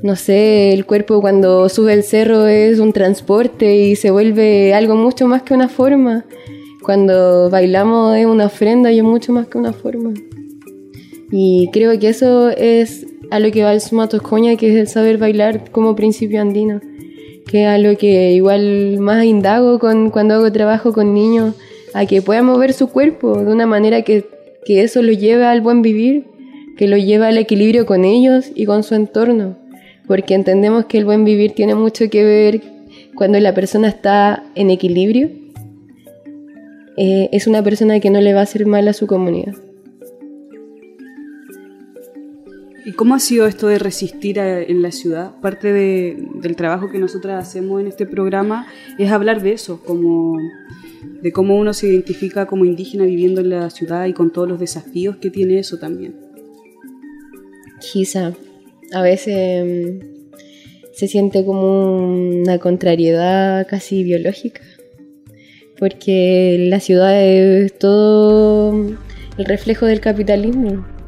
no 0.02 0.16
sé, 0.16 0.72
el 0.72 0.86
cuerpo 0.86 1.20
cuando 1.20 1.68
sube 1.68 1.92
el 1.92 2.04
cerro 2.04 2.48
es 2.48 2.80
un 2.80 2.94
transporte 2.94 3.76
y 3.76 3.98
se 3.98 4.12
vuelve 4.12 4.74
algo 4.74 4.96
mucho 4.96 5.28
más 5.28 5.42
que 5.42 5.54
una 5.54 5.68
forma. 5.68 6.24
Cuando 6.82 7.50
bailamos 7.50 8.16
es 8.16 8.28
una 8.28 8.46
ofrenda 8.46 8.94
y 8.94 9.00
es 9.00 9.04
mucho 9.04 9.34
más 9.34 9.48
que 9.48 9.58
una 9.58 9.74
forma. 9.74 10.14
Y 11.32 11.70
creo 11.74 12.00
que 12.00 12.08
eso 12.08 12.50
es 12.50 13.06
a 13.30 13.42
lo 13.42 13.52
que 13.52 13.64
va 13.64 13.74
el 13.74 13.82
Sumato 13.82 14.24
Coña, 14.24 14.56
que 14.56 14.72
es 14.72 14.78
el 14.78 14.88
saber 14.88 15.18
bailar 15.18 15.70
como 15.70 15.98
principio 15.98 16.40
andino 16.40 16.80
que 17.50 17.64
es 17.64 17.68
a 17.68 17.80
lo 17.80 17.98
que 17.98 18.34
igual 18.34 19.00
más 19.00 19.26
indago 19.26 19.80
con, 19.80 20.12
cuando 20.12 20.36
hago 20.36 20.52
trabajo 20.52 20.94
con 20.94 21.16
niños, 21.16 21.56
a 21.96 22.06
que 22.06 22.22
puedan 22.22 22.46
mover 22.46 22.74
su 22.74 22.90
cuerpo 22.90 23.44
de 23.44 23.52
una 23.52 23.66
manera 23.66 24.04
que, 24.04 24.26
que 24.66 24.84
eso 24.84 25.02
lo 25.02 25.12
lleve 25.12 25.46
al 25.46 25.62
buen 25.62 25.82
vivir, 25.82 26.26
que 26.78 26.88
lo 26.88 26.96
lleve 26.98 27.26
al 27.26 27.40
equilibrio 27.40 27.88
con 27.88 28.06
ellos 28.06 28.52
y 28.54 28.66
con 28.66 28.84
su 28.84 28.94
entorno, 28.94 29.58
porque 30.08 30.36
entendemos 30.36 30.86
que 30.86 31.00
el 31.00 31.06
buen 31.06 31.26
vivir 31.26 31.54
tiene 31.54 31.74
mucho 31.74 32.08
que 32.12 32.24
ver 32.24 32.62
cuando 33.16 33.40
la 33.40 33.56
persona 33.56 33.88
está 33.88 34.44
en 34.54 34.70
equilibrio, 34.70 35.32
eh, 36.98 37.30
es 37.32 37.48
una 37.48 37.64
persona 37.64 38.00
que 38.00 38.12
no 38.12 38.22
le 38.22 38.34
va 38.34 38.42
a 38.42 38.44
hacer 38.44 38.68
mal 38.68 38.88
a 38.88 38.94
su 38.94 39.08
comunidad. 39.08 39.56
¿Y 42.90 42.94
cómo 42.94 43.14
ha 43.14 43.20
sido 43.20 43.46
esto 43.46 43.68
de 43.68 43.78
resistir 43.78 44.40
en 44.40 44.82
la 44.82 44.92
ciudad? 44.92 45.40
Parte 45.42 45.72
del 45.72 46.56
trabajo 46.56 46.90
que 46.90 46.98
nosotras 46.98 47.48
hacemos 47.48 47.80
en 47.80 47.86
este 47.86 48.08
programa 48.08 48.66
es 48.98 49.12
hablar 49.12 49.44
de 49.44 49.52
eso, 49.52 49.80
como 49.86 50.40
de 51.22 51.32
cómo 51.32 51.56
uno 51.56 51.72
se 51.74 51.86
identifica 51.86 52.48
como 52.48 52.66
indígena 52.66 53.06
viviendo 53.06 53.42
en 53.42 53.52
la 53.52 53.70
ciudad 53.70 54.08
y 54.08 54.14
con 54.14 54.34
todos 54.34 54.50
los 54.50 54.60
desafíos 54.60 55.18
que 55.18 55.30
tiene 55.30 55.60
eso 55.60 55.78
también. 55.78 56.16
Quizá, 57.80 58.34
a 58.92 59.04
veces 59.04 59.68
mm, 59.68 60.32
se 60.92 61.08
siente 61.08 61.46
como 61.46 62.40
una 62.42 62.58
contrariedad 62.58 63.68
casi 63.70 64.04
biológica, 64.04 64.62
porque 65.78 66.58
la 66.68 66.80
ciudad 66.80 67.24
es 67.24 67.78
todo 67.78 68.74
el 69.38 69.46
reflejo 69.46 69.86
del 69.86 70.00
capitalismo 70.00 70.99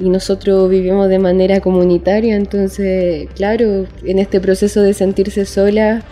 y 0.00 0.08
nosotros 0.08 0.70
vivimos 0.70 1.08
de 1.08 1.18
manera 1.18 1.60
comunitaria, 1.60 2.34
entonces, 2.36 3.28
claro, 3.34 3.86
en 4.04 4.18
este 4.18 4.40
proceso 4.40 4.82
de 4.82 4.94
sentirse 4.94 5.44
sola, 5.44 6.02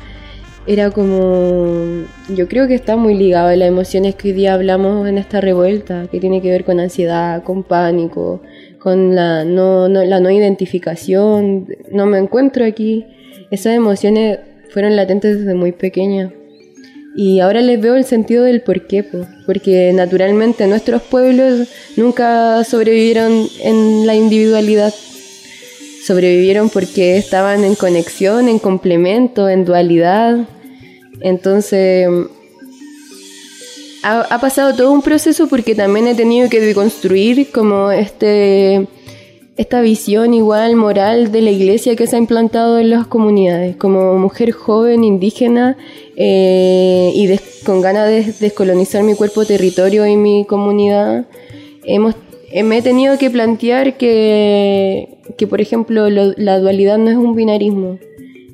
era 0.66 0.90
como, 0.90 2.04
yo 2.28 2.46
creo 2.46 2.68
que 2.68 2.74
está 2.74 2.96
muy 2.96 3.14
ligado 3.14 3.48
a 3.48 3.56
las 3.56 3.68
emociones 3.68 4.14
que 4.16 4.28
hoy 4.28 4.34
día 4.34 4.52
hablamos 4.52 5.08
en 5.08 5.16
esta 5.16 5.40
revuelta, 5.40 6.08
que 6.12 6.20
tiene 6.20 6.42
que 6.42 6.50
ver 6.50 6.64
con 6.64 6.78
ansiedad, 6.78 7.42
con 7.42 7.62
pánico, 7.62 8.42
con 8.78 9.14
la 9.14 9.44
no, 9.44 9.88
no, 9.88 10.04
la 10.04 10.20
no 10.20 10.30
identificación, 10.30 11.68
no 11.90 12.04
me 12.04 12.18
encuentro 12.18 12.66
aquí. 12.66 13.06
Esas 13.50 13.74
emociones 13.74 14.40
fueron 14.70 14.94
latentes 14.94 15.38
desde 15.38 15.54
muy 15.54 15.72
pequeña. 15.72 16.34
Y 17.20 17.40
ahora 17.40 17.62
les 17.62 17.80
veo 17.80 17.96
el 17.96 18.04
sentido 18.04 18.44
del 18.44 18.60
por 18.60 18.86
qué, 18.86 19.04
porque 19.44 19.92
naturalmente 19.92 20.68
nuestros 20.68 21.02
pueblos 21.02 21.66
nunca 21.96 22.62
sobrevivieron 22.62 23.48
en 23.58 24.06
la 24.06 24.14
individualidad. 24.14 24.94
Sobrevivieron 26.06 26.70
porque 26.70 27.16
estaban 27.16 27.64
en 27.64 27.74
conexión, 27.74 28.48
en 28.48 28.60
complemento, 28.60 29.48
en 29.48 29.64
dualidad. 29.64 30.46
Entonces, 31.20 32.06
ha, 34.04 34.20
ha 34.20 34.40
pasado 34.40 34.76
todo 34.76 34.92
un 34.92 35.02
proceso 35.02 35.48
porque 35.48 35.74
también 35.74 36.06
he 36.06 36.14
tenido 36.14 36.48
que 36.48 36.60
deconstruir 36.60 37.50
como 37.50 37.90
este 37.90 38.86
esta 39.58 39.80
visión 39.80 40.34
igual 40.34 40.76
moral 40.76 41.32
de 41.32 41.42
la 41.42 41.50
iglesia 41.50 41.96
que 41.96 42.06
se 42.06 42.14
ha 42.14 42.18
implantado 42.20 42.78
en 42.78 42.90
las 42.90 43.08
comunidades. 43.08 43.74
Como 43.74 44.16
mujer 44.16 44.52
joven, 44.52 45.02
indígena 45.02 45.76
eh, 46.16 47.10
y 47.12 47.28
con 47.64 47.80
ganas 47.80 48.08
de 48.08 48.32
descolonizar 48.38 49.02
mi 49.02 49.14
cuerpo, 49.14 49.44
territorio 49.44 50.06
y 50.06 50.16
mi 50.16 50.44
comunidad, 50.44 51.26
hemos, 51.84 52.14
eh, 52.52 52.62
me 52.62 52.78
he 52.78 52.82
tenido 52.82 53.18
que 53.18 53.30
plantear 53.30 53.96
que, 53.96 55.18
que 55.36 55.48
por 55.48 55.60
ejemplo, 55.60 56.08
la 56.08 56.60
dualidad 56.60 56.96
no 56.96 57.10
es 57.10 57.16
un 57.16 57.34
binarismo, 57.34 57.98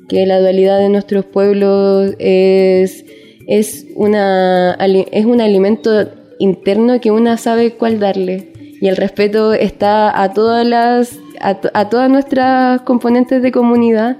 que 0.09 0.25
la 0.25 0.39
dualidad 0.39 0.79
de 0.79 0.89
nuestros 0.89 1.23
pueblos 1.23 2.15
es, 2.17 3.05
es, 3.45 3.85
una, 3.95 4.73
es 4.73 5.25
un 5.25 5.39
alimento 5.39 6.09
interno 6.39 6.99
que 6.99 7.11
una 7.11 7.37
sabe 7.37 7.73
cuál 7.75 7.99
darle 7.99 8.54
y 8.85 8.87
el 8.87 8.97
respeto 8.97 9.55
está 9.55 10.21
a 10.21 10.31
todas 10.31 10.63
las 10.63 11.19
a, 11.39 11.89
todas 11.89 12.07
nuestras 12.07 12.81
componentes 12.81 13.41
de 13.41 13.51
comunidad. 13.51 14.17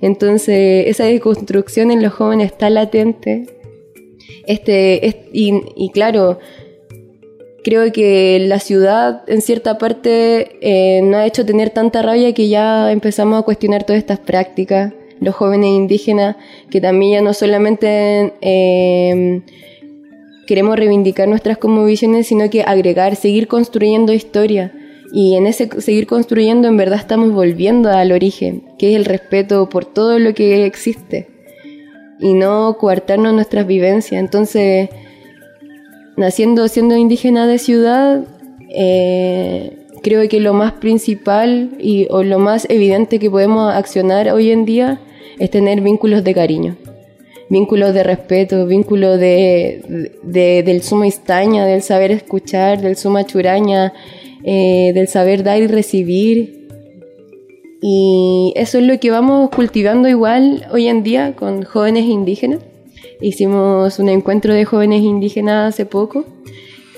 Entonces, 0.00 0.88
esa 0.88 1.04
desconstrucción 1.04 1.92
en 1.92 2.02
los 2.02 2.14
jóvenes 2.14 2.46
está 2.50 2.68
latente. 2.68 3.46
Este, 4.44 5.22
y, 5.32 5.90
claro, 5.90 6.40
creo 7.62 7.92
que 7.92 8.40
la 8.40 8.58
ciudad 8.58 9.22
en 9.28 9.40
cierta 9.40 9.78
parte 9.78 10.58
eh, 10.62 11.00
no 11.00 11.18
ha 11.18 11.24
hecho 11.24 11.46
tener 11.46 11.70
tanta 11.70 12.02
rabia 12.02 12.34
que 12.34 12.48
ya 12.48 12.90
empezamos 12.90 13.38
a 13.38 13.44
cuestionar 13.44 13.84
todas 13.84 14.00
estas 14.00 14.18
prácticas. 14.18 14.94
Los 15.20 15.36
jóvenes 15.36 15.70
indígenas 15.70 16.34
que 16.70 16.80
también 16.80 17.12
ya 17.12 17.20
no 17.22 17.34
solamente 17.34 18.32
eh, 18.40 19.42
queremos 20.48 20.76
reivindicar 20.76 21.28
nuestras 21.28 21.58
visiones, 21.84 22.26
sino 22.26 22.48
que 22.48 22.62
agregar, 22.62 23.16
seguir 23.16 23.48
construyendo 23.48 24.14
historia. 24.14 24.72
Y 25.12 25.36
en 25.36 25.46
ese 25.46 25.68
seguir 25.82 26.06
construyendo 26.06 26.68
en 26.68 26.78
verdad 26.78 26.98
estamos 26.98 27.32
volviendo 27.32 27.90
al 27.90 28.12
origen, 28.12 28.62
que 28.78 28.90
es 28.90 28.96
el 28.96 29.04
respeto 29.04 29.68
por 29.68 29.84
todo 29.84 30.18
lo 30.18 30.32
que 30.32 30.64
existe 30.64 31.28
y 32.18 32.32
no 32.32 32.78
coartarnos 32.78 33.34
nuestras 33.34 33.66
vivencias. 33.66 34.18
Entonces, 34.20 34.88
naciendo, 36.16 36.66
siendo 36.68 36.96
indígena 36.96 37.46
de 37.46 37.58
ciudad, 37.58 38.24
eh, 38.70 39.78
creo 40.02 40.26
que 40.30 40.40
lo 40.40 40.54
más 40.54 40.72
principal 40.72 41.76
y, 41.78 42.06
o 42.08 42.22
lo 42.22 42.38
más 42.38 42.66
evidente 42.70 43.18
que 43.18 43.30
podemos 43.30 43.74
accionar 43.74 44.30
hoy 44.30 44.50
en 44.50 44.64
día 44.64 44.98
es 45.38 45.50
tener 45.50 45.82
vínculos 45.82 46.24
de 46.24 46.32
cariño 46.34 46.76
vínculos 47.50 47.94
de 47.94 48.02
respeto, 48.02 48.66
vínculos 48.66 49.18
de, 49.18 50.12
del 50.22 50.82
suma 50.82 51.06
istaña, 51.06 51.64
del 51.64 51.82
saber 51.82 52.10
escuchar, 52.10 52.80
del 52.80 52.96
suma 52.96 53.24
churaña, 53.24 53.92
eh, 54.44 54.92
del 54.94 55.08
saber 55.08 55.42
dar 55.42 55.60
y 55.60 55.66
recibir. 55.66 56.68
Y 57.80 58.52
eso 58.56 58.78
es 58.78 58.84
lo 58.84 58.98
que 58.98 59.10
vamos 59.10 59.50
cultivando 59.50 60.08
igual 60.08 60.66
hoy 60.72 60.88
en 60.88 61.02
día 61.02 61.34
con 61.36 61.62
jóvenes 61.62 62.04
indígenas. 62.04 62.60
Hicimos 63.20 63.98
un 63.98 64.08
encuentro 64.08 64.52
de 64.52 64.64
jóvenes 64.64 65.02
indígenas 65.02 65.74
hace 65.74 65.86
poco, 65.86 66.24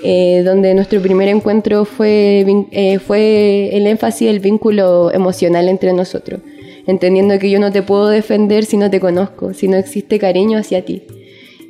eh, 0.02 0.42
donde 0.45 0.75
nuestro 0.75 1.00
primer 1.00 1.28
encuentro 1.28 1.85
fue, 1.85 2.47
eh, 2.73 2.99
fue 2.99 3.71
el 3.73 3.87
énfasis 3.87 4.28
del 4.28 4.40
vínculo 4.40 5.12
emocional 5.12 5.69
entre 5.69 5.92
nosotros 5.92 6.40
entendiendo 6.87 7.38
que 7.38 7.50
yo 7.50 7.58
no 7.58 7.70
te 7.70 7.82
puedo 7.82 8.08
defender 8.08 8.64
si 8.64 8.76
no 8.76 8.90
te 8.90 9.00
conozco, 9.00 9.54
si 9.54 9.68
no 9.68 9.76
existe 9.76 10.18
cariño 10.18 10.58
hacia 10.58 10.84
ti. 10.84 11.02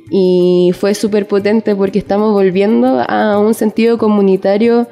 Y 0.09 0.71
fue 0.73 0.93
súper 0.93 1.27
potente 1.27 1.75
porque 1.75 1.99
estamos 1.99 2.33
volviendo 2.33 3.03
a 3.07 3.39
un 3.39 3.53
sentido 3.53 3.97
comunitario 3.97 4.87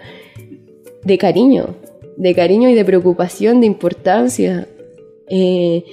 de 1.03 1.17
cariño, 1.17 1.75
de 2.15 2.33
cariño 2.33 2.69
y 2.69 2.73
de 2.73 2.85
preocupación, 2.85 3.59
de 3.59 3.67
importancia. 3.67 4.67
Eh, 5.29 5.83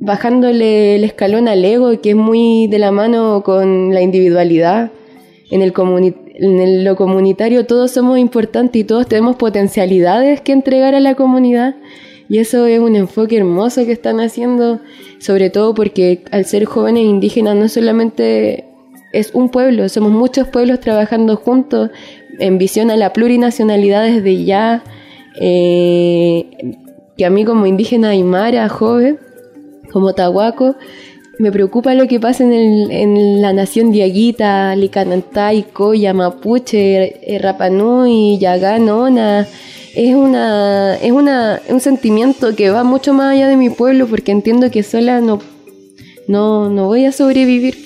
bajándole 0.00 0.96
el 0.96 1.04
escalón 1.04 1.48
al 1.48 1.64
ego, 1.64 2.00
que 2.00 2.10
es 2.10 2.16
muy 2.16 2.66
de 2.66 2.78
la 2.78 2.90
mano 2.90 3.42
con 3.44 3.94
la 3.94 4.02
individualidad. 4.02 4.90
En, 5.50 6.84
lo 6.84 6.96
comunitario 6.96 7.64
todos 7.64 7.92
somos 7.92 8.18
importantes 8.18 8.80
y 8.80 8.84
todos 8.84 9.06
tenemos 9.06 9.36
potencialidades 9.36 10.40
que 10.40 10.52
entregar 10.52 10.94
a 10.94 11.00
la 11.00 11.14
comunidad 11.14 11.76
y 12.28 12.38
eso 12.38 12.66
es 12.66 12.80
un 12.80 12.96
enfoque 12.96 13.36
hermoso 13.36 13.84
que 13.84 13.92
están 13.92 14.20
haciendo, 14.20 14.80
sobre 15.18 15.50
todo 15.50 15.74
porque 15.74 16.22
al 16.30 16.44
ser 16.46 16.64
jóvenes 16.64 17.04
indígenas 17.04 17.56
no 17.56 17.68
solamente 17.68 18.64
es 19.12 19.30
un 19.34 19.50
pueblo, 19.50 19.88
somos 19.88 20.10
muchos 20.10 20.48
pueblos 20.48 20.80
trabajando 20.80 21.36
juntos 21.36 21.90
en 22.38 22.58
visión 22.58 22.90
a 22.90 22.96
la 22.96 23.12
plurinacionalidad 23.12 24.04
desde 24.04 24.44
ya, 24.44 24.82
eh, 25.40 26.46
que 27.16 27.24
a 27.24 27.30
mí 27.30 27.44
como 27.44 27.66
indígena 27.66 28.10
aymara, 28.10 28.68
joven, 28.68 29.18
como 29.92 30.14
tahuaco, 30.14 30.76
me 31.38 31.52
preocupa 31.52 31.94
lo 31.94 32.06
que 32.06 32.20
pasa 32.20 32.44
en, 32.44 32.90
en 32.90 33.42
la 33.42 33.52
nación 33.52 33.92
diaguita, 33.92 34.74
Licanantay, 34.76 35.64
Coya, 35.72 36.14
Mapuche, 36.14 37.38
Rapanui, 37.40 38.38
Yagán, 38.38 38.88
Ona, 38.88 39.46
es 39.94 40.14
una 40.14 40.96
es 40.96 41.12
una, 41.12 41.62
un 41.68 41.80
sentimiento 41.80 42.54
que 42.56 42.70
va 42.70 42.84
mucho 42.84 43.12
más 43.12 43.32
allá 43.32 43.48
de 43.48 43.56
mi 43.56 43.70
pueblo 43.70 44.06
porque 44.06 44.32
entiendo 44.32 44.70
que 44.70 44.82
sola 44.82 45.20
no 45.20 45.40
no 46.26 46.68
no 46.70 46.86
voy 46.86 47.04
a 47.04 47.12
sobrevivir. 47.12 47.76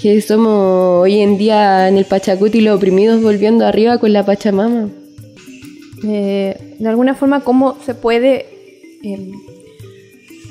Que 0.00 0.22
somos 0.22 1.02
hoy 1.02 1.20
en 1.20 1.36
día 1.36 1.88
en 1.88 1.98
el 1.98 2.06
Pachacuti 2.06 2.60
los 2.62 2.76
oprimidos 2.76 3.22
volviendo 3.22 3.66
arriba 3.66 3.98
con 3.98 4.12
la 4.12 4.24
Pachamama. 4.24 4.88
Eh, 6.04 6.76
de 6.78 6.88
alguna 6.88 7.14
forma 7.14 7.40
cómo 7.40 7.76
se 7.84 7.94
puede 7.94 8.46
em, 9.02 9.32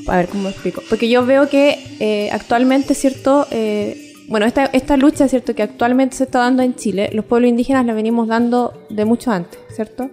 a 0.06 0.18
ver 0.18 0.28
cómo 0.28 0.50
explico 0.50 0.84
porque 0.90 1.10
yo 1.10 1.26
veo 1.26 1.50
que 1.50 1.80
eh, 2.00 2.30
actualmente 2.32 2.94
cierto 2.94 3.48
eh, 3.50 4.09
bueno, 4.30 4.46
esta, 4.46 4.66
esta 4.66 4.96
lucha, 4.96 5.28
¿cierto?, 5.28 5.56
que 5.56 5.64
actualmente 5.64 6.16
se 6.16 6.26
está 6.26 6.40
dando 6.40 6.64
en 6.64 6.76
Chile, 6.76 7.10
los 7.14 7.26
pueblos 7.26 7.50
indígenas 7.50 7.86
la 7.86 7.94
venimos 7.94 8.28
dando 8.28 8.86
de 8.90 9.06
mucho 9.06 9.32
antes, 9.32 9.60
¿cierto? 9.70 10.10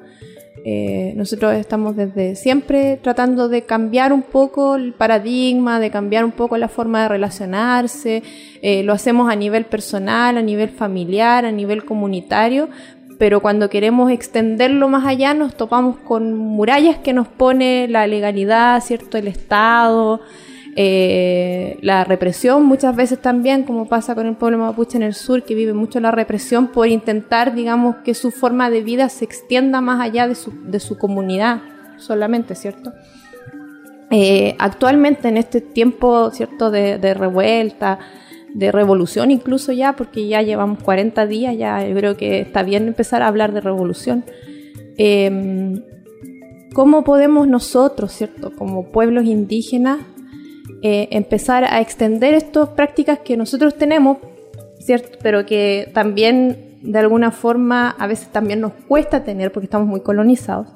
Eh, 0.69 1.13
nosotros 1.15 1.55
estamos 1.55 1.95
desde 1.95 2.35
siempre 2.35 2.99
tratando 3.01 3.49
de 3.49 3.63
cambiar 3.63 4.13
un 4.13 4.23
poco 4.23 4.75
el 4.75 4.95
paradigma, 4.95 5.79
de 5.79 5.93
cambiar 5.93 6.25
un 6.25 6.33
poco 6.33 6.59
la 6.59 6.67
forma 6.67 7.03
de 7.03 7.09
relacionarse. 7.09 8.25
Eh, 8.63 8.83
lo 8.83 8.93
hacemos 8.93 9.31
a 9.31 9.37
nivel 9.37 9.65
personal, 9.67 10.37
a 10.37 10.43
nivel 10.43 10.71
familiar, 10.71 11.45
a 11.45 11.53
nivel 11.53 11.85
comunitario, 11.85 12.69
pero 13.17 13.41
cuando 13.41 13.71
queremos 13.71 14.11
extenderlo 14.11 14.89
más 14.89 15.07
allá 15.07 15.35
nos 15.35 15.55
topamos 15.55 15.99
con 15.99 16.35
murallas 16.35 16.99
que 16.99 17.13
nos 17.13 17.29
pone 17.29 17.87
la 17.87 18.09
legalidad, 18.09 18.83
¿cierto? 18.83 19.19
El 19.19 19.29
Estado, 19.29 20.21
eh, 20.79 21.79
la 21.81 22.05
represión 22.05 22.67
muchas 22.67 22.95
veces 22.95 23.19
también, 23.21 23.63
como 23.63 23.89
pasa 23.89 24.15
con 24.15 24.27
el 24.27 24.37
pueblo 24.37 24.59
mapuche 24.59 24.99
en 24.99 25.03
el 25.03 25.15
sur, 25.15 25.43
que 25.43 25.55
vive 25.55 25.73
mucho 25.73 26.01
la 26.01 26.11
represión 26.11 26.69
por 26.69 26.87
intentar, 26.89 27.55
digamos, 27.55 27.97
que 28.05 28.13
su 28.13 28.31
forma 28.31 28.69
de 28.69 28.83
vida 28.83 29.09
se 29.09 29.25
extienda 29.25 29.81
más 29.81 30.03
allá 30.03 30.29
de 30.29 30.35
su, 30.35 30.53
de 30.65 30.79
su 30.79 30.99
comunidad 30.99 31.63
solamente, 31.97 32.55
¿cierto? 32.55 32.93
Eh, 34.11 34.55
actualmente 34.59 35.29
en 35.29 35.39
este 35.39 35.63
tiempo, 35.63 36.31
¿cierto?, 36.31 36.71
de, 36.71 37.15
revuelta, 37.15 37.99
de 38.53 38.71
revolución 38.71 39.31
incluso 39.31 39.73
ya, 39.73 39.95
porque 39.95 40.29
ya 40.29 40.43
llevamos 40.43 40.83
40 40.83 41.27
días, 41.27 41.57
ya 41.57 41.87
yo 41.89 41.97
creo 41.97 42.19
que 42.19 42.41
está 42.41 42.63
bien 42.63 42.87
empezar 42.87 43.23
a 43.23 43.29
hablar 43.29 43.55
de 43.55 43.63
revolución. 43.63 44.27
Eh, 44.99 45.83
¿Cómo 46.75 47.03
podemos 47.03 47.49
nosotros, 47.49 48.13
¿cierto?, 48.13 48.53
como 48.55 48.93
pueblos 48.93 49.25
indígenas, 49.25 50.01
eh, 50.89 51.09
empezar 51.11 51.65
a 51.65 51.81
extender 51.81 52.33
estas 52.35 52.69
prácticas 52.69 53.19
que 53.19 53.37
nosotros 53.37 53.75
tenemos, 53.75 54.19
¿cierto? 54.79 55.19
Pero 55.21 55.45
que 55.45 55.91
también 55.93 56.79
de 56.81 56.97
alguna 57.01 57.33
forma 57.33 57.91
a 57.99 58.07
veces 58.07 58.29
también 58.29 58.61
nos 58.61 58.71
cuesta 58.87 59.25
tener 59.25 59.51
porque 59.51 59.65
estamos 59.65 59.89
muy 59.89 60.01
colonizados. 60.03 60.69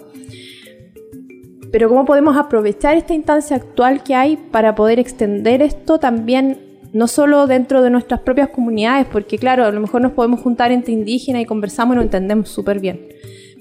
Pero 1.70 1.88
cómo 1.88 2.04
podemos 2.06 2.36
aprovechar 2.36 2.96
esta 2.96 3.14
instancia 3.14 3.54
actual 3.54 4.02
que 4.02 4.16
hay 4.16 4.36
para 4.36 4.74
poder 4.74 4.98
extender 4.98 5.62
esto 5.62 6.00
también 6.00 6.58
no 6.92 7.06
solo 7.06 7.46
dentro 7.46 7.80
de 7.80 7.90
nuestras 7.90 8.18
propias 8.22 8.48
comunidades, 8.48 9.06
porque 9.12 9.38
claro, 9.38 9.64
a 9.64 9.70
lo 9.70 9.80
mejor 9.80 10.00
nos 10.00 10.10
podemos 10.10 10.40
juntar 10.40 10.72
entre 10.72 10.92
indígenas 10.92 11.42
y 11.42 11.44
conversamos 11.44 11.94
y 11.94 11.98
lo 11.98 12.02
entendemos 12.02 12.48
súper 12.48 12.80
bien 12.80 12.98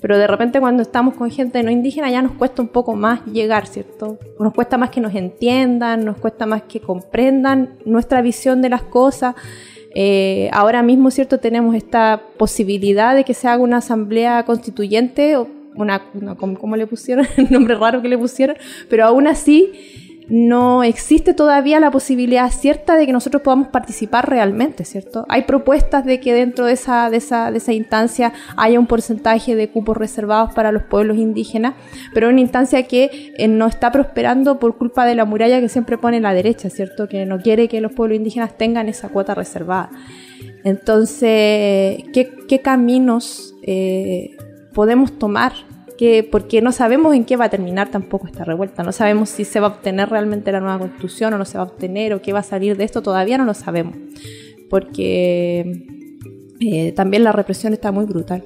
pero 0.02 0.18
de 0.18 0.28
repente 0.28 0.60
cuando 0.60 0.84
estamos 0.84 1.14
con 1.16 1.30
gente 1.32 1.62
no 1.64 1.72
indígena 1.72 2.10
ya 2.10 2.22
nos 2.22 2.34
cuesta 2.34 2.62
un 2.62 2.70
poco 2.70 2.96
más 2.96 3.26
llegar, 3.26 3.68
¿cierto? 3.68 4.18
Nos 4.40 4.54
cuesta 4.54 4.78
más 4.78 4.90
que 4.90 5.02
nos 5.02 5.16
entiendan, 5.16 6.06
nos 6.06 6.18
cuesta 6.18 6.46
más 6.46 6.64
que 6.64 6.80
comprendan 6.80 7.78
nuestra 7.86 8.22
visión 8.22 8.62
de 8.62 8.70
las 8.70 8.84
cosas. 8.84 9.36
Eh, 9.96 10.50
ahora 10.54 10.84
mismo, 10.84 11.12
¿cierto? 11.12 11.40
Tenemos 11.40 11.76
esta 11.76 12.22
posibilidad 12.38 13.16
de 13.16 13.24
que 13.24 13.34
se 13.34 13.48
haga 13.48 13.62
una 13.64 13.78
asamblea 13.78 14.44
constituyente, 14.46 15.36
o 15.36 15.48
una, 15.76 16.04
una 16.14 16.36
¿cómo 16.36 16.76
le 16.76 16.88
pusieron? 16.88 17.28
El 17.38 17.52
nombre 17.52 17.76
raro 17.76 18.02
que 18.02 18.08
le 18.08 18.18
pusieron, 18.18 18.56
pero 18.90 19.06
aún 19.06 19.28
así 19.28 20.09
no 20.30 20.84
existe 20.84 21.34
todavía 21.34 21.80
la 21.80 21.90
posibilidad 21.90 22.52
cierta 22.52 22.96
de 22.96 23.08
que 23.08 23.12
nosotros 23.12 23.42
podamos 23.42 23.70
participar 23.70 24.30
realmente, 24.30 24.86
¿cierto? 24.86 25.26
Hay 25.28 25.44
propuestas 25.44 26.06
de 26.06 26.20
que 26.20 26.34
dentro 26.34 26.66
de 26.66 26.74
esa, 26.74 27.10
de 27.10 27.18
esa, 27.18 27.52
de 27.52 27.58
esa 27.58 27.74
instancia 27.74 28.34
haya 28.56 28.80
un 28.80 28.86
porcentaje 28.86 29.56
de 29.56 29.70
cupos 29.70 29.98
reservados 29.98 30.54
para 30.54 30.72
los 30.72 30.84
pueblos 30.84 31.18
indígenas, 31.18 31.74
pero 32.14 32.30
una 32.30 32.42
instancia 32.42 32.84
que 32.84 33.34
eh, 33.38 33.48
no 33.48 33.66
está 33.66 33.92
prosperando 33.92 34.60
por 34.60 34.78
culpa 34.78 35.06
de 35.06 35.16
la 35.16 35.26
muralla 35.26 35.60
que 35.60 35.70
siempre 35.70 35.98
pone 35.98 36.20
la 36.20 36.34
derecha, 36.34 36.70
¿cierto? 36.70 37.08
Que 37.08 37.26
no 37.26 37.40
quiere 37.40 37.68
que 37.68 37.82
los 37.82 37.92
pueblos 37.92 38.18
indígenas 38.18 38.56
tengan 38.56 38.88
esa 38.88 39.10
cuota 39.10 39.34
reservada. 39.34 39.90
Entonces, 40.64 42.04
¿qué, 42.14 42.62
caminos 42.64 43.56
eh, 43.64 44.38
podemos 44.74 45.18
tomar 45.18 45.54
porque 46.32 46.62
no 46.62 46.72
sabemos 46.72 47.14
en 47.14 47.26
qué 47.26 47.36
va 47.36 47.46
a 47.46 47.50
terminar 47.50 47.92
tampoco 47.92 48.28
esta 48.28 48.46
revuelta, 48.46 48.84
no 48.84 48.92
sabemos 48.92 49.30
si 49.30 49.44
se 49.44 49.60
va 49.60 49.68
a 49.68 49.70
obtener 49.72 50.10
realmente 50.10 50.52
la 50.52 50.62
nueva 50.62 50.80
constitución 50.80 51.34
o 51.34 51.38
no 51.38 51.46
se 51.46 51.58
va 51.58 51.66
a 51.66 51.68
obtener 51.68 52.14
o 52.14 52.22
qué 52.22 52.32
va 52.32 52.40
a 52.40 52.44
salir 52.44 52.78
de 52.78 52.86
esto, 52.86 53.02
todavía 53.02 53.38
no 53.38 53.46
lo 53.46 53.54
sabemos, 53.54 53.96
porque 54.70 55.84
eh, 56.62 56.92
también 56.94 57.24
la 57.24 57.32
represión 57.32 57.74
está 57.74 57.92
muy 57.92 58.06
brutal. 58.06 58.44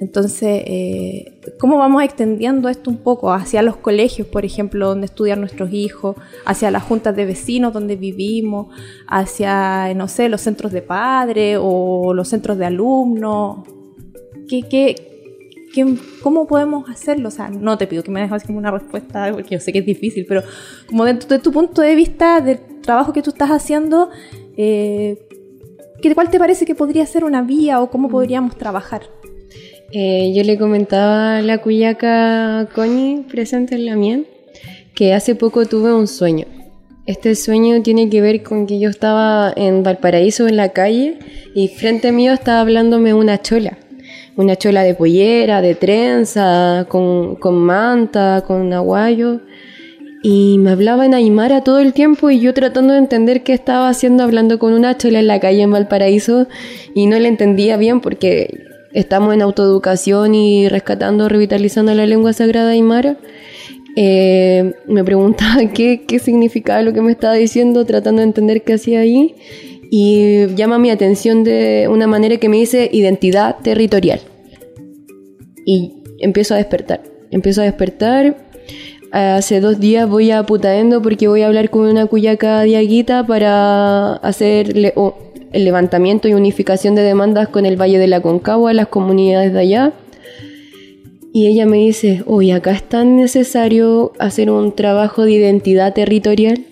Entonces, 0.00 0.64
eh, 0.66 1.40
¿cómo 1.60 1.78
vamos 1.78 2.02
extendiendo 2.02 2.68
esto 2.68 2.90
un 2.90 2.96
poco 2.96 3.32
hacia 3.32 3.62
los 3.62 3.76
colegios, 3.76 4.26
por 4.26 4.44
ejemplo, 4.44 4.88
donde 4.88 5.06
estudian 5.06 5.38
nuestros 5.38 5.72
hijos, 5.72 6.16
hacia 6.44 6.72
las 6.72 6.82
juntas 6.82 7.14
de 7.14 7.24
vecinos 7.24 7.72
donde 7.72 7.94
vivimos, 7.94 8.74
hacia, 9.06 9.94
no 9.94 10.08
sé, 10.08 10.28
los 10.28 10.40
centros 10.40 10.72
de 10.72 10.82
padres 10.82 11.58
o 11.62 12.14
los 12.14 12.26
centros 12.26 12.58
de 12.58 12.64
alumnos? 12.64 13.58
¿Qué, 14.48 14.62
qué, 14.68 15.11
¿cómo 16.22 16.46
podemos 16.46 16.88
hacerlo? 16.88 17.28
O 17.28 17.30
sea, 17.30 17.48
no 17.48 17.78
te 17.78 17.86
pido 17.86 18.02
que 18.02 18.10
me 18.10 18.20
dejes 18.20 18.44
como 18.44 18.58
una 18.58 18.70
respuesta, 18.70 19.30
porque 19.32 19.54
yo 19.54 19.60
sé 19.60 19.72
que 19.72 19.80
es 19.80 19.86
difícil, 19.86 20.26
pero 20.28 20.42
como 20.86 21.04
dentro 21.04 21.28
de 21.28 21.38
tu 21.38 21.52
punto 21.52 21.82
de 21.82 21.94
vista 21.94 22.40
del 22.40 22.58
trabajo 22.82 23.12
que 23.12 23.22
tú 23.22 23.30
estás 23.30 23.50
haciendo, 23.50 24.10
eh, 24.56 25.18
¿cuál 26.14 26.30
te 26.30 26.38
parece 26.38 26.66
que 26.66 26.74
podría 26.74 27.06
ser 27.06 27.24
una 27.24 27.42
vía 27.42 27.80
o 27.80 27.90
cómo 27.90 28.08
podríamos 28.08 28.56
trabajar? 28.56 29.02
Eh, 29.92 30.32
yo 30.34 30.42
le 30.42 30.58
comentaba 30.58 31.38
a 31.38 31.42
la 31.42 31.58
cuyaca 31.58 32.68
Coñi, 32.74 33.26
presente 33.30 33.74
en 33.74 33.86
la 33.86 33.96
mía, 33.96 34.22
que 34.94 35.14
hace 35.14 35.34
poco 35.34 35.66
tuve 35.66 35.92
un 35.92 36.08
sueño. 36.08 36.46
Este 37.04 37.34
sueño 37.34 37.82
tiene 37.82 38.08
que 38.08 38.20
ver 38.20 38.42
con 38.42 38.66
que 38.66 38.78
yo 38.78 38.88
estaba 38.88 39.52
en 39.56 39.82
Valparaíso 39.82 40.46
en 40.46 40.56
la 40.56 40.68
calle 40.68 41.18
y 41.54 41.68
frente 41.68 42.12
mío 42.12 42.32
estaba 42.32 42.60
hablándome 42.60 43.12
una 43.12 43.42
chola 43.42 43.76
una 44.36 44.56
chola 44.56 44.82
de 44.82 44.94
pollera, 44.94 45.60
de 45.60 45.74
trenza, 45.74 46.86
con, 46.88 47.36
con 47.36 47.56
manta, 47.56 48.44
con 48.46 48.72
aguayo. 48.72 49.40
Y 50.22 50.58
me 50.58 50.70
hablaba 50.70 51.04
en 51.04 51.14
Aymara 51.14 51.64
todo 51.64 51.80
el 51.80 51.92
tiempo 51.92 52.30
y 52.30 52.38
yo 52.38 52.54
tratando 52.54 52.92
de 52.92 53.00
entender 53.00 53.42
qué 53.42 53.52
estaba 53.54 53.88
haciendo 53.88 54.22
hablando 54.22 54.58
con 54.60 54.72
una 54.72 54.96
chola 54.96 55.18
en 55.18 55.26
la 55.26 55.40
calle 55.40 55.62
en 55.62 55.72
Valparaíso 55.72 56.46
y 56.94 57.06
no 57.06 57.18
le 57.18 57.26
entendía 57.26 57.76
bien 57.76 58.00
porque 58.00 58.64
estamos 58.92 59.34
en 59.34 59.42
autoeducación 59.42 60.36
y 60.36 60.68
rescatando, 60.68 61.28
revitalizando 61.28 61.92
la 61.94 62.06
lengua 62.06 62.32
sagrada 62.32 62.70
Aymara. 62.70 63.16
Eh, 63.96 64.72
me 64.86 65.02
preguntaba 65.02 65.66
qué, 65.74 66.04
qué 66.06 66.20
significaba 66.20 66.82
lo 66.82 66.92
que 66.92 67.02
me 67.02 67.10
estaba 67.10 67.34
diciendo, 67.34 67.84
tratando 67.84 68.20
de 68.20 68.28
entender 68.28 68.62
qué 68.62 68.74
hacía 68.74 69.00
ahí 69.00 69.34
y 69.94 70.46
llama 70.54 70.78
mi 70.78 70.88
atención 70.88 71.44
de 71.44 71.86
una 71.86 72.06
manera 72.06 72.38
que 72.38 72.48
me 72.48 72.56
dice 72.56 72.88
identidad 72.90 73.56
territorial. 73.62 74.20
Y 75.66 76.02
empiezo 76.18 76.54
a 76.54 76.56
despertar, 76.56 77.02
empiezo 77.30 77.60
a 77.60 77.64
despertar. 77.64 78.38
Hace 79.10 79.60
dos 79.60 79.80
días 79.80 80.08
voy 80.08 80.30
a 80.30 80.44
Putaendo 80.44 81.02
porque 81.02 81.28
voy 81.28 81.42
a 81.42 81.46
hablar 81.46 81.68
con 81.68 81.82
una 81.82 82.06
cuyaca 82.06 82.62
diaguita 82.62 83.26
para 83.26 84.14
hacer 84.14 84.74
el 85.52 85.64
levantamiento 85.66 86.26
y 86.26 86.32
unificación 86.32 86.94
de 86.94 87.02
demandas 87.02 87.48
con 87.48 87.66
el 87.66 87.78
Valle 87.78 87.98
de 87.98 88.06
la 88.06 88.22
Concagua, 88.22 88.72
las 88.72 88.88
comunidades 88.88 89.52
de 89.52 89.60
allá. 89.60 89.92
Y 91.34 91.48
ella 91.48 91.66
me 91.66 91.76
dice, 91.76 92.22
oye, 92.26 92.54
acá 92.54 92.70
es 92.70 92.82
tan 92.82 93.16
necesario 93.16 94.12
hacer 94.18 94.50
un 94.50 94.74
trabajo 94.74 95.24
de 95.26 95.32
identidad 95.32 95.92
territorial 95.92 96.64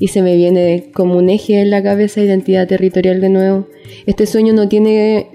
y 0.00 0.08
se 0.08 0.22
me 0.22 0.34
viene 0.34 0.90
como 0.92 1.16
un 1.16 1.30
eje 1.30 1.60
en 1.60 1.70
la 1.70 1.82
cabeza 1.82 2.20
identidad 2.20 2.66
territorial 2.66 3.20
de 3.20 3.28
nuevo. 3.28 3.68
Este 4.06 4.26
sueño 4.26 4.52
no 4.52 4.68
tiene 4.68 5.28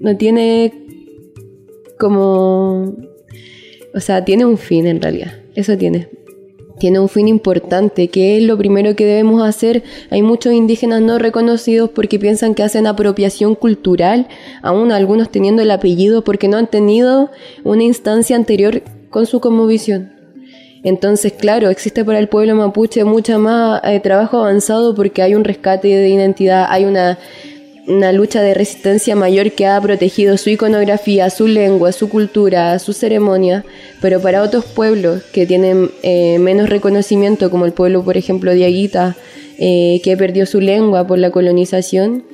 no 0.00 0.16
tiene 0.16 0.72
como 1.98 2.94
o 3.94 4.00
sea, 4.00 4.24
tiene 4.24 4.44
un 4.44 4.58
fin 4.58 4.86
en 4.86 5.02
realidad. 5.02 5.32
Eso 5.54 5.76
tiene. 5.76 6.08
Tiene 6.78 7.00
un 7.00 7.08
fin 7.08 7.26
importante, 7.26 8.08
que 8.08 8.36
es 8.36 8.44
lo 8.44 8.56
primero 8.56 8.94
que 8.94 9.04
debemos 9.04 9.42
hacer. 9.42 9.82
Hay 10.10 10.22
muchos 10.22 10.52
indígenas 10.52 11.02
no 11.02 11.18
reconocidos 11.18 11.90
porque 11.90 12.20
piensan 12.20 12.54
que 12.54 12.62
hacen 12.62 12.86
apropiación 12.86 13.56
cultural, 13.56 14.28
aún 14.62 14.92
algunos 14.92 15.30
teniendo 15.30 15.62
el 15.62 15.72
apellido 15.72 16.22
porque 16.22 16.46
no 16.46 16.56
han 16.56 16.68
tenido 16.68 17.30
una 17.64 17.82
instancia 17.82 18.36
anterior 18.36 18.82
con 19.10 19.26
su 19.26 19.40
visión. 19.66 20.17
Entonces, 20.82 21.32
claro, 21.32 21.70
existe 21.70 22.04
para 22.04 22.18
el 22.18 22.28
pueblo 22.28 22.54
mapuche 22.54 23.04
mucho 23.04 23.38
más 23.38 23.80
eh, 23.84 24.00
trabajo 24.00 24.38
avanzado 24.38 24.94
porque 24.94 25.22
hay 25.22 25.34
un 25.34 25.44
rescate 25.44 25.88
de 25.88 26.08
identidad, 26.08 26.66
hay 26.68 26.84
una, 26.84 27.18
lucha 28.12 28.42
de 28.42 28.52
resistencia 28.52 29.16
mayor 29.16 29.52
que 29.52 29.66
ha 29.66 29.80
protegido 29.80 30.36
su 30.36 30.50
iconografía, 30.50 31.30
su 31.30 31.48
lengua, 31.48 31.90
su 31.92 32.10
cultura, 32.10 32.78
su 32.78 32.92
ceremonia, 32.92 33.64
pero 34.02 34.20
para 34.20 34.42
otros 34.42 34.66
pueblos 34.66 35.22
que 35.32 35.46
tienen 35.46 35.90
eh, 36.02 36.38
menos 36.38 36.68
reconocimiento, 36.68 37.50
como 37.50 37.64
el 37.64 37.72
pueblo, 37.72 38.04
por 38.04 38.18
ejemplo, 38.18 38.52
de 38.52 38.66
Aguita, 38.66 39.16
eh, 39.58 40.02
que 40.04 40.18
perdió 40.18 40.44
su 40.44 40.60
lengua 40.60 41.06
por 41.06 41.18
la 41.18 41.30
colonización, 41.30 42.24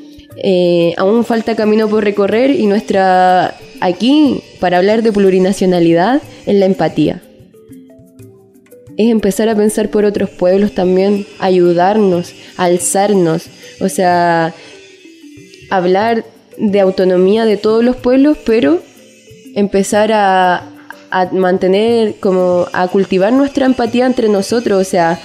aún 0.97 1.25
falta 1.25 1.55
camino 1.55 1.89
por 1.89 2.03
recorrer 2.03 2.51
y 2.51 2.67
nuestra 2.67 3.55
aquí, 3.81 4.43
para 4.59 4.79
hablar 4.79 5.03
de 5.03 5.13
plurinacionalidad, 5.13 6.21
es 6.47 6.55
la 6.57 6.67
empatía 6.67 7.23
es 8.97 9.11
empezar 9.11 9.49
a 9.49 9.57
pensar 9.57 9.91
por 9.91 10.05
otros 10.05 10.31
pueblos 10.31 10.73
también, 10.73 11.27
ayudarnos, 11.39 12.33
alzarnos, 12.57 13.47
o 13.81 13.89
sea, 13.89 14.55
hablar 15.71 16.25
de 16.59 16.81
autonomía 16.81 17.45
de 17.45 17.57
todos 17.57 17.85
los 17.85 17.97
pueblos, 17.97 18.39
pero 18.45 18.81
empezar 19.55 20.13
a, 20.13 20.71
mantener, 21.31 22.17
como 22.19 22.67
a 22.73 22.89
cultivar 22.89 23.33
nuestra 23.33 23.67
empatía 23.67 24.05
entre 24.07 24.29
nosotros. 24.29 24.81
O 24.81 24.85
sea, 24.85 25.21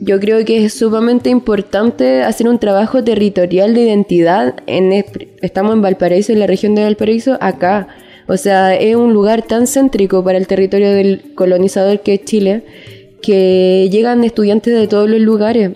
yo 0.00 0.20
creo 0.20 0.44
que 0.44 0.64
es 0.64 0.74
sumamente 0.74 1.30
importante 1.30 2.22
hacer 2.22 2.46
un 2.46 2.58
trabajo 2.58 3.02
territorial 3.02 3.74
de 3.74 3.82
identidad. 3.82 4.56
En, 4.66 4.92
estamos 5.40 5.74
en 5.74 5.82
Valparaíso, 5.82 6.32
en 6.32 6.40
la 6.40 6.46
región 6.46 6.74
de 6.74 6.84
Valparaíso, 6.84 7.38
acá. 7.40 7.88
O 8.30 8.36
sea, 8.36 8.76
es 8.76 8.94
un 8.94 9.12
lugar 9.12 9.42
tan 9.42 9.66
céntrico 9.66 10.22
para 10.22 10.38
el 10.38 10.46
territorio 10.46 10.92
del 10.92 11.34
colonizador 11.34 11.98
que 11.98 12.14
es 12.14 12.24
Chile, 12.24 12.62
que 13.20 13.88
llegan 13.90 14.22
estudiantes 14.22 14.72
de 14.72 14.86
todos 14.86 15.10
los 15.10 15.18
lugares. 15.18 15.72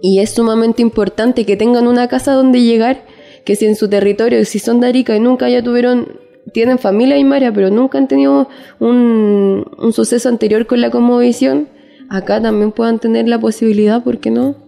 Y 0.00 0.20
es 0.20 0.30
sumamente 0.30 0.80
importante 0.80 1.44
que 1.44 1.58
tengan 1.58 1.86
una 1.86 2.08
casa 2.08 2.32
donde 2.32 2.62
llegar, 2.62 3.02
que 3.44 3.56
si 3.56 3.66
en 3.66 3.76
su 3.76 3.90
territorio, 3.90 4.42
si 4.46 4.58
son 4.58 4.80
de 4.80 4.86
Arica 4.86 5.14
y 5.14 5.20
nunca 5.20 5.50
ya 5.50 5.62
tuvieron, 5.62 6.18
tienen 6.54 6.78
familia 6.78 7.16
aymara, 7.16 7.52
pero 7.52 7.68
nunca 7.68 7.98
han 7.98 8.08
tenido 8.08 8.48
un, 8.80 9.66
un 9.76 9.92
suceso 9.92 10.30
anterior 10.30 10.66
con 10.66 10.80
la 10.80 10.88
conmovisión, 10.88 11.68
acá 12.08 12.40
también 12.40 12.72
puedan 12.72 13.00
tener 13.00 13.28
la 13.28 13.38
posibilidad, 13.38 14.02
¿por 14.02 14.16
qué 14.16 14.30
no? 14.30 14.65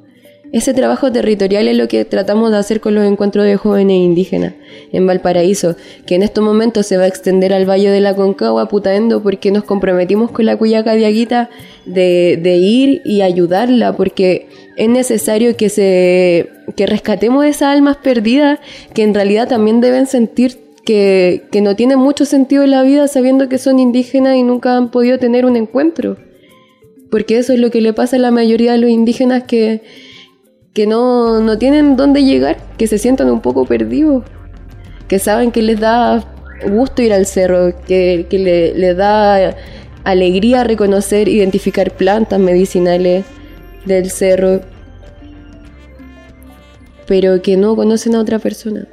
Ese 0.51 0.73
trabajo 0.73 1.13
territorial 1.13 1.69
es 1.69 1.77
lo 1.77 1.89
que 1.89 2.07
tratamos 2.07 2.51
de 2.51 2.57
hacer 2.57 2.81
con 2.81 2.95
los 2.95 3.05
encuentros 3.05 3.45
de 3.45 3.57
jóvenes 3.57 3.97
indígenas 3.97 4.55
en 4.93 5.07
Valparaíso, 5.07 5.77
que 6.07 6.15
en 6.15 6.23
estos 6.23 6.43
momentos 6.43 6.87
se 6.87 6.97
va 6.97 7.05
a 7.05 7.07
extender 7.07 7.53
al 7.53 7.69
Valle 7.69 7.91
de 7.91 8.01
la 8.01 8.17
Concagua, 8.17 8.67
Putaendo, 8.67 9.23
porque 9.23 9.53
nos 9.53 9.65
comprometimos 9.65 10.31
con 10.31 10.47
la 10.47 10.57
Cuyaca 10.57 10.95
Diaguita 10.95 11.51
de, 11.85 12.39
de 12.43 12.57
ir 12.57 13.03
y 13.05 13.21
ayudarla, 13.21 13.95
porque 13.95 14.49
es 14.77 14.89
necesario 14.89 15.55
que, 15.55 15.69
se, 15.69 16.49
que 16.77 16.87
rescatemos 16.87 17.45
esas 17.45 17.75
almas 17.75 17.99
perdidas 17.99 18.59
que 18.95 19.03
en 19.03 19.13
realidad 19.13 19.49
también 19.49 19.83
deben 19.83 20.07
sentir 20.07 20.57
que, 20.87 21.43
que 21.53 21.61
no 21.61 21.77
tienen 21.77 21.99
mucho 21.99 22.25
sentido 22.25 22.63
en 22.63 22.71
la 22.71 22.83
vida 22.83 23.07
sabiendo 23.07 23.51
que 23.51 23.59
son 23.59 23.79
indígenas 23.79 24.37
y 24.37 24.43
nunca 24.43 24.79
han 24.79 24.91
podido 24.91 25.19
tener 25.19 25.45
un 25.45 25.57
encuentro 25.57 26.17
porque 27.11 27.39
eso 27.39 27.53
es 27.53 27.59
lo 27.59 27.71
que 27.71 27.81
le 27.81 27.93
pasa 27.93 28.17
a 28.17 28.19
la 28.19 28.31
mayoría 28.31 28.73
de 28.73 28.79
los 28.79 28.91
indígenas 28.91 29.45
que, 29.45 29.83
que 30.79 30.87
no, 30.87 31.41
no 31.41 31.59
tienen 31.59 31.97
dónde 31.97 32.23
llegar, 32.23 32.57
que 32.77 32.87
se 32.87 32.99
sientan 32.99 33.29
un 33.31 33.41
poco 33.41 33.65
perdidos, 33.65 34.23
que 35.09 35.19
saben 35.19 35.51
que 35.51 35.61
les 35.61 35.81
da 35.81 36.25
gusto 36.71 37.03
ir 37.03 37.13
al 37.13 37.27
cerro, 37.27 37.73
que, 37.89 38.29
que 38.31 38.39
le, 38.39 38.95
da 38.95 39.57
alegría 40.05 40.63
reconocer, 40.63 41.29
identificar 41.29 41.91
plantas 41.91 42.39
medicinales 42.39 43.25
del 43.87 44.09
cerro, 44.09 44.61
pero 47.09 47.43
que 47.43 47.57
no 47.57 47.75
conocen 47.75 48.15
a 48.15 48.21
otra 48.21 48.39
persona. 48.39 48.87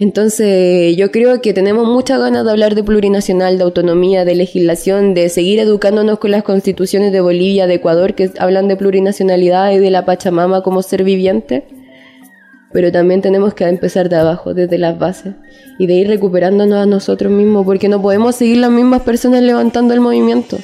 Entonces, 0.00 0.96
yo 0.96 1.10
creo 1.10 1.42
que 1.42 1.52
tenemos 1.52 1.86
muchas 1.86 2.18
ganas 2.18 2.46
de 2.46 2.50
hablar 2.50 2.74
de 2.74 2.82
plurinacional, 2.82 3.58
de 3.58 3.64
autonomía, 3.64 4.24
de 4.24 4.34
legislación, 4.34 5.12
de 5.12 5.28
seguir 5.28 5.58
educándonos 5.58 6.18
con 6.18 6.30
las 6.30 6.42
constituciones 6.42 7.12
de 7.12 7.20
Bolivia, 7.20 7.66
de 7.66 7.74
Ecuador, 7.74 8.14
que 8.14 8.30
hablan 8.38 8.66
de 8.66 8.76
plurinacionalidad 8.76 9.72
y 9.72 9.78
de 9.78 9.90
la 9.90 10.06
Pachamama 10.06 10.62
como 10.62 10.82
ser 10.82 11.04
viviente. 11.04 11.64
Pero 12.72 12.90
también 12.90 13.20
tenemos 13.20 13.52
que 13.52 13.64
empezar 13.64 14.08
de 14.08 14.16
abajo, 14.16 14.54
desde 14.54 14.78
las 14.78 14.98
bases, 14.98 15.34
y 15.78 15.86
de 15.86 15.92
ir 15.92 16.08
recuperándonos 16.08 16.78
a 16.78 16.86
nosotros 16.86 17.30
mismos, 17.30 17.66
porque 17.66 17.90
no 17.90 18.00
podemos 18.00 18.36
seguir 18.36 18.56
las 18.56 18.70
mismas 18.70 19.02
personas 19.02 19.42
levantando 19.42 19.92
el 19.92 20.00
movimiento. 20.00 20.56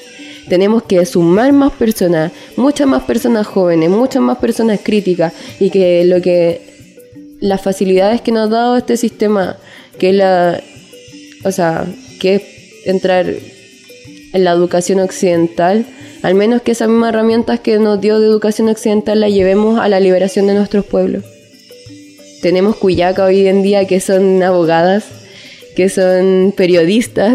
Tenemos 0.49 0.85
que 0.85 1.05
sumar 1.05 1.53
más 1.53 1.73
personas, 1.73 2.33
muchas 2.57 2.87
más 2.87 3.03
personas 3.03 3.47
jóvenes, 3.47 3.91
muchas 3.91 4.23
más 4.23 4.39
personas 4.39 4.81
críticas, 4.83 5.35
y 5.61 5.69
que 5.69 6.07
lo 6.07 6.23
que 6.23 6.66
las 7.41 7.61
facilidades 7.61 8.21
que 8.21 8.33
nos 8.33 8.49
ha 8.49 8.53
dado 8.53 8.77
este 8.77 8.97
sistema, 8.97 9.57
que 9.99 10.11
es 10.11 10.15
la, 10.17 10.61
o 11.45 11.53
sea, 11.53 11.87
que 12.21 12.37
es 12.37 12.43
entrar 12.87 13.27
en 13.27 14.45
la 14.45 14.53
educación 14.53 15.01
occidental, 15.01 15.87
al 16.23 16.35
menos 16.35 16.63
que 16.63 16.73
esas 16.73 16.89
mismas 16.89 17.11
herramientas 17.11 17.61
que 17.61 17.79
nos 17.79 18.01
dio 18.01 18.21
de 18.21 18.27
educación 18.27 18.69
occidental 18.69 19.21
las 19.21 19.33
llevemos 19.33 19.79
a 19.79 19.89
la 19.89 20.01
liberación 20.01 20.47
de 20.47 20.55
nuestros 20.55 20.85
pueblos. 20.85 21.25
Tenemos 22.43 22.77
Cuyaca 22.77 23.25
hoy 23.25 23.47
en 23.47 23.63
día 23.63 23.87
que 23.87 24.01
son 24.01 24.43
abogadas, 24.43 25.05
que 25.75 25.89
son 25.89 26.53
periodistas, 26.57 27.35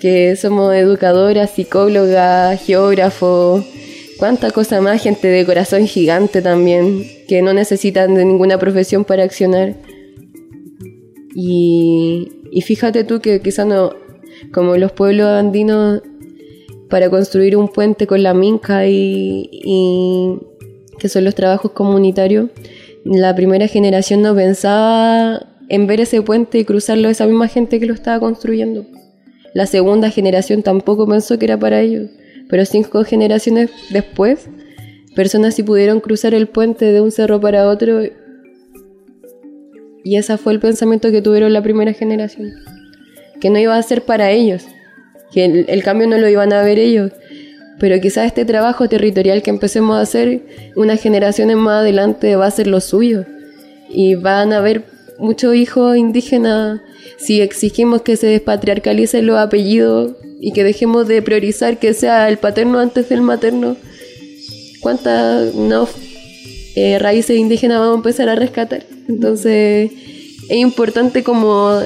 que 0.00 0.36
somos 0.36 0.74
educadoras, 0.74 1.50
psicólogas, 1.50 2.62
geógrafos, 2.64 3.64
cuánta 4.18 4.50
cosa 4.50 4.80
más, 4.80 5.02
gente 5.02 5.28
de 5.28 5.44
corazón 5.44 5.86
gigante 5.86 6.42
también, 6.42 7.15
que 7.28 7.42
no 7.42 7.52
necesitan 7.52 8.14
de 8.14 8.24
ninguna 8.24 8.58
profesión 8.58 9.04
para 9.04 9.24
accionar. 9.24 9.74
Y, 11.34 12.28
fíjate 12.64 13.04
tú 13.04 13.20
que 13.20 13.40
quizá 13.40 13.64
no, 13.64 13.92
como 14.52 14.76
los 14.76 14.92
pueblos 14.92 15.26
andinos, 15.26 16.02
para 16.88 17.10
construir 17.10 17.56
un 17.56 17.68
puente 17.68 18.06
con 18.06 18.22
la 18.22 18.32
minca 18.32 18.86
y, 18.86 19.50
y 19.50 20.38
que 20.98 21.08
son 21.08 21.24
los 21.24 21.34
trabajos 21.34 21.72
comunitarios, 21.72 22.50
la 23.04 23.34
primera 23.34 23.66
generación 23.66 24.22
no 24.22 24.34
pensaba 24.34 25.46
en 25.68 25.86
ver 25.86 26.00
ese 26.00 26.22
puente 26.22 26.58
y 26.58 26.64
cruzarlo 26.64 27.08
esa 27.08 27.26
misma 27.26 27.48
gente 27.48 27.80
que 27.80 27.86
lo 27.86 27.94
estaba 27.94 28.20
construyendo. 28.20 28.86
La 29.52 29.66
segunda 29.66 30.10
generación 30.10 30.62
tampoco 30.62 31.06
pensó 31.06 31.38
que 31.38 31.46
era 31.46 31.58
para 31.58 31.80
ellos. 31.80 32.10
Pero 32.48 32.64
cinco 32.64 33.04
generaciones 33.04 33.70
después, 33.90 34.48
personas 35.16 35.54
sí 35.54 35.64
pudieron 35.64 36.00
cruzar 36.00 36.34
el 36.34 36.46
puente 36.46 36.84
de 36.92 37.00
un 37.00 37.10
cerro 37.10 37.40
para 37.40 37.68
otro. 37.68 38.02
Y 40.04 40.16
ese 40.16 40.36
fue 40.36 40.52
el 40.52 40.60
pensamiento 40.60 41.10
que 41.10 41.22
tuvieron 41.22 41.52
la 41.52 41.62
primera 41.62 41.92
generación. 41.94 42.52
Que 43.40 43.50
no 43.50 43.58
iba 43.58 43.76
a 43.76 43.82
ser 43.82 44.02
para 44.02 44.30
ellos. 44.30 44.64
Que 45.32 45.64
el, 45.66 45.82
cambio 45.82 46.06
no 46.06 46.18
lo 46.18 46.28
iban 46.28 46.52
a 46.52 46.62
ver 46.62 46.78
ellos. 46.78 47.12
Pero 47.80 48.00
quizás 48.00 48.26
este 48.26 48.44
trabajo 48.44 48.88
territorial 48.88 49.42
que 49.42 49.50
empecemos 49.50 49.96
a 49.96 50.02
hacer, 50.02 50.42
unas 50.76 51.00
generaciones 51.00 51.56
más 51.56 51.80
adelante 51.80 52.36
va 52.36 52.46
a 52.46 52.50
ser 52.50 52.66
lo 52.66 52.80
suyo. 52.80 53.24
Y 53.88 54.14
van 54.14 54.52
a 54.52 54.58
haber 54.58 54.84
muchos 55.18 55.54
hijos 55.54 55.96
indígenas 55.96 56.80
si 57.16 57.40
exigimos 57.40 58.02
que 58.02 58.16
se 58.16 58.26
despatriarcalicen 58.26 59.26
los 59.26 59.38
apellidos 59.38 60.12
y 60.40 60.52
que 60.52 60.64
dejemos 60.64 61.08
de 61.08 61.22
priorizar 61.22 61.78
que 61.78 61.94
sea 61.94 62.28
el 62.28 62.36
paterno 62.36 62.78
antes 62.78 63.08
del 63.08 63.22
materno, 63.22 63.76
¿cuántas 64.86 65.52
eh, 66.76 66.96
raíces 67.00 67.36
indígenas 67.36 67.80
vamos 67.80 67.94
a 67.94 67.96
empezar 67.96 68.28
a 68.28 68.36
rescatar? 68.36 68.84
Entonces 69.08 69.90
es 70.48 70.56
importante 70.56 71.24
como 71.24 71.80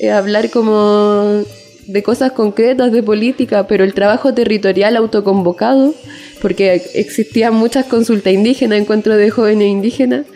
eh, 0.00 0.10
hablar 0.10 0.50
como 0.50 1.44
de 1.86 2.02
cosas 2.02 2.32
concretas, 2.32 2.92
de 2.92 3.02
política, 3.02 3.66
pero 3.66 3.84
el 3.84 3.94
trabajo 3.94 4.34
territorial 4.34 4.96
autoconvocado, 4.96 5.94
porque 6.42 6.82
existían 6.92 7.54
muchas 7.54 7.86
consultas 7.86 8.34
indígenas, 8.34 8.80
encuentros 8.80 9.16
de 9.16 9.30
jóvenes 9.30 9.68
indígenas, 9.68 10.26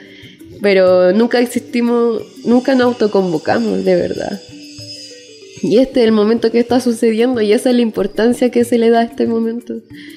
pero 0.63 1.13
nunca 1.13 1.39
existimos, 1.39 2.23
nunca 2.47 2.75
nos 2.77 2.87
autoconvocamos, 2.87 3.85
de 3.85 3.95
verdad. 3.95 4.41
Y 5.63 5.79
este 5.79 6.01
es 6.01 6.07
el 6.07 6.13
momento 6.13 6.51
que 6.51 6.59
está 6.59 6.81
sucediendo 6.81 7.41
y 7.41 7.53
esa 7.53 7.71
es 7.71 7.77
la 7.77 7.83
importancia 7.83 8.51
que 8.51 8.65
se 8.65 8.79
le 8.79 8.91
da 8.91 9.01
a 9.01 9.05
este 9.05 9.27
momento. 9.27 9.75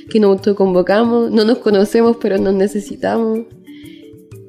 Que 0.10 0.20
nos 0.20 0.38
autoconvocamos, 0.38 1.32
no 1.32 1.46
nos 1.46 1.60
conocemos 1.60 2.18
pero 2.22 2.38
nos 2.38 2.54
necesitamos. 2.54 3.40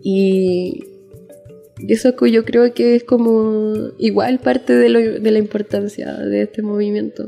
Y, 0.02 0.84
eso 1.88 2.14
que 2.14 2.30
yo 2.30 2.44
creo 2.44 2.72
que 2.74 2.94
es 2.94 3.04
como 3.04 3.74
igual 3.98 4.38
parte 4.38 4.74
de, 4.74 5.18
de 5.18 5.30
la 5.30 5.38
importancia 5.38 6.12
de 6.12 6.42
este 6.42 6.62
movimiento. 6.62 7.26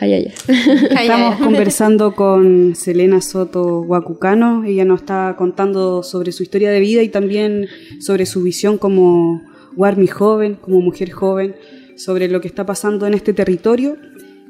Estamos 0.90 1.36
conversando 1.36 2.16
con 2.16 2.74
Selena 2.74 3.20
Soto 3.20 3.82
Huacucano. 3.82 4.64
Ella 4.64 4.84
nos 4.84 5.02
está 5.02 5.36
contando 5.38 6.02
sobre 6.02 6.32
su 6.32 6.42
historia 6.42 6.70
de 6.70 6.80
vida 6.80 7.02
y 7.02 7.08
también 7.08 7.68
sobre 8.00 8.26
su 8.26 8.42
visión 8.42 8.78
como 8.78 9.42
Warmi 9.76 10.06
joven, 10.06 10.54
como 10.54 10.80
mujer 10.80 11.10
joven, 11.10 11.56
sobre 11.96 12.28
lo 12.28 12.40
que 12.40 12.48
está 12.48 12.66
pasando 12.66 13.06
en 13.06 13.14
este 13.14 13.32
territorio. 13.32 13.96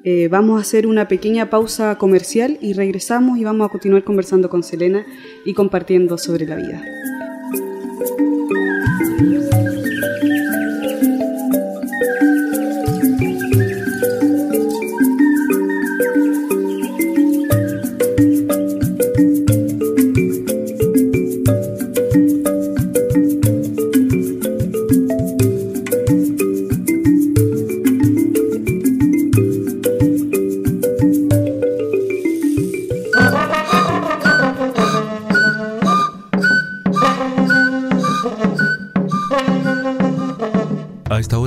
Eh, 0.04 0.28
vamos 0.28 0.58
a 0.58 0.62
hacer 0.62 0.86
una 0.86 1.06
pequeña 1.06 1.48
pausa 1.48 1.96
comercial 1.96 2.58
y 2.60 2.72
regresamos 2.72 3.38
y 3.38 3.44
vamos 3.44 3.66
a 3.66 3.70
continuar 3.70 4.02
conversando 4.02 4.48
con 4.48 4.62
Selena 4.62 5.06
y 5.44 5.54
compartiendo 5.54 6.18
sobre 6.18 6.46
la 6.46 6.56
vida. 6.56 6.82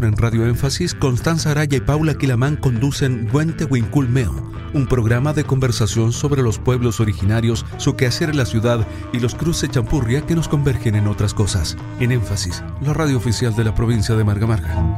En 0.06 0.18
Radio 0.18 0.46
Énfasis, 0.46 0.94
Constanza 0.94 1.52
Araya 1.52 1.78
y 1.78 1.82
Paula 1.82 2.16
Quilamán 2.16 2.56
conducen 2.56 3.30
Huente 3.34 3.68
Meo, 3.68 4.52
un 4.74 4.88
programa 4.88 5.34
de 5.34 5.44
conversación 5.44 6.12
sobre 6.12 6.42
los 6.42 6.60
pueblos 6.60 7.00
originarios, 7.00 7.66
su 7.78 7.96
quehacer 7.96 8.30
en 8.30 8.38
la 8.38 8.46
ciudad 8.46 8.86
y 9.14 9.20
los 9.20 9.36
cruces 9.36 9.70
champurria 9.70 10.26
que 10.26 10.36
nos 10.36 10.48
convergen 10.48 10.96
en 10.96 11.08
otras 11.08 11.34
cosas. 11.34 11.78
En 12.00 12.12
Énfasis, 12.12 12.64
la 12.82 12.94
radio 12.94 13.18
oficial 13.18 13.56
de 13.56 13.64
la 13.64 13.76
provincia 13.76 14.16
de 14.16 14.24
Marga 14.24 14.48
Marga. 14.48 14.98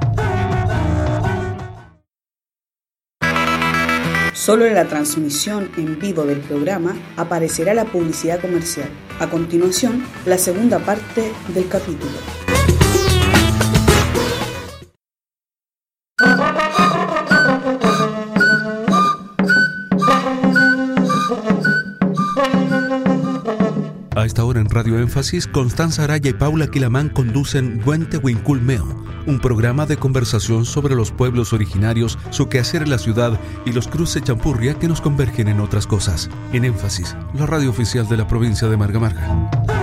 Solo 4.33 4.65
en 4.65 4.75
la 4.75 4.85
transmisión 4.85 5.69
en 5.77 5.99
vivo 5.99 6.23
del 6.23 6.39
programa 6.39 6.95
aparecerá 7.17 7.73
la 7.73 7.85
publicidad 7.85 8.39
comercial. 8.39 8.89
A 9.19 9.29
continuación, 9.29 10.05
la 10.25 10.37
segunda 10.37 10.79
parte 10.79 11.33
del 11.53 11.67
capítulo. 11.67 12.46
Esta 24.27 24.43
hora 24.43 24.59
en 24.59 24.69
Radio 24.69 24.99
Énfasis, 24.99 25.47
Constanza 25.47 26.03
Araya 26.03 26.29
y 26.29 26.33
Paula 26.33 26.67
Quilamán 26.67 27.07
conducen 27.07 27.81
Huente 27.85 28.19
Meo, 28.19 29.05
un 29.25 29.39
programa 29.39 29.85
de 29.85 29.95
conversación 29.95 30.65
sobre 30.65 30.95
los 30.95 31.11
pueblos 31.11 31.53
originarios, 31.53 32.19
su 32.29 32.49
quehacer 32.49 32.83
en 32.83 32.89
la 32.89 32.97
ciudad 32.97 33.39
y 33.65 33.71
los 33.71 33.87
cruces 33.87 34.23
champurria 34.23 34.77
que 34.77 34.89
nos 34.89 34.99
convergen 34.99 35.47
en 35.47 35.61
otras 35.61 35.87
cosas. 35.87 36.29
En 36.51 36.65
Énfasis, 36.65 37.15
la 37.33 37.45
radio 37.45 37.69
oficial 37.69 38.07
de 38.09 38.17
la 38.17 38.27
provincia 38.27 38.67
de 38.67 38.75
Marga 38.75 38.99
Marga. 38.99 39.76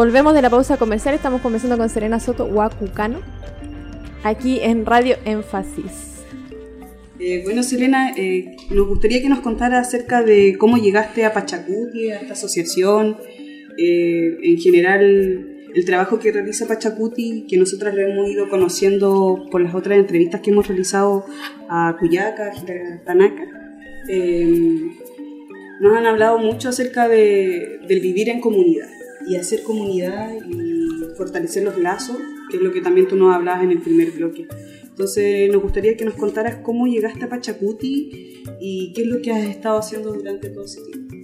Volvemos 0.00 0.32
de 0.32 0.40
la 0.40 0.48
pausa 0.48 0.78
comercial, 0.78 1.14
estamos 1.14 1.42
conversando 1.42 1.76
con 1.76 1.90
Serena 1.90 2.20
Soto 2.20 2.46
Huacucano, 2.46 3.20
aquí 4.24 4.58
en 4.62 4.86
Radio 4.86 5.16
Énfasis. 5.26 6.22
Eh, 7.18 7.42
bueno, 7.44 7.62
Serena, 7.62 8.14
eh, 8.16 8.56
nos 8.70 8.88
gustaría 8.88 9.20
que 9.20 9.28
nos 9.28 9.40
contara 9.40 9.78
acerca 9.78 10.22
de 10.22 10.56
cómo 10.56 10.78
llegaste 10.78 11.26
a 11.26 11.34
Pachacuti, 11.34 12.10
a 12.12 12.18
esta 12.18 12.32
asociación, 12.32 13.18
eh, 13.76 14.38
en 14.42 14.56
general 14.56 15.68
el 15.74 15.84
trabajo 15.84 16.18
que 16.18 16.32
realiza 16.32 16.66
Pachacuti, 16.66 17.44
que 17.46 17.58
nosotras 17.58 17.94
lo 17.94 18.00
hemos 18.00 18.26
ido 18.30 18.48
conociendo 18.48 19.48
por 19.50 19.60
las 19.60 19.74
otras 19.74 19.98
entrevistas 19.98 20.40
que 20.40 20.48
hemos 20.48 20.66
realizado 20.66 21.26
a 21.68 21.94
Cuyaca, 22.00 22.52
a 22.52 23.04
Tanaka. 23.04 23.44
nos 25.78 25.94
han 25.94 26.06
hablado 26.06 26.38
mucho 26.38 26.70
acerca 26.70 27.06
de, 27.06 27.80
del 27.86 28.00
vivir 28.00 28.30
en 28.30 28.40
comunidad 28.40 28.88
y 29.26 29.36
hacer 29.36 29.62
comunidad 29.62 30.34
y 30.48 31.14
fortalecer 31.16 31.64
los 31.64 31.78
lazos, 31.78 32.16
que 32.50 32.56
es 32.56 32.62
lo 32.62 32.72
que 32.72 32.80
también 32.80 33.08
tú 33.08 33.16
nos 33.16 33.34
hablabas 33.34 33.62
en 33.62 33.70
el 33.70 33.80
primer 33.80 34.10
bloque. 34.12 34.46
Entonces 34.82 35.50
nos 35.50 35.62
gustaría 35.62 35.96
que 35.96 36.04
nos 36.04 36.14
contaras 36.14 36.56
cómo 36.56 36.86
llegaste 36.86 37.24
a 37.24 37.28
Pachacuti 37.28 38.42
y 38.60 38.92
qué 38.92 39.02
es 39.02 39.08
lo 39.08 39.22
que 39.22 39.32
has 39.32 39.48
estado 39.48 39.78
haciendo 39.78 40.12
durante 40.12 40.50
todo 40.50 40.64
ese 40.64 40.80
tiempo. 40.82 41.14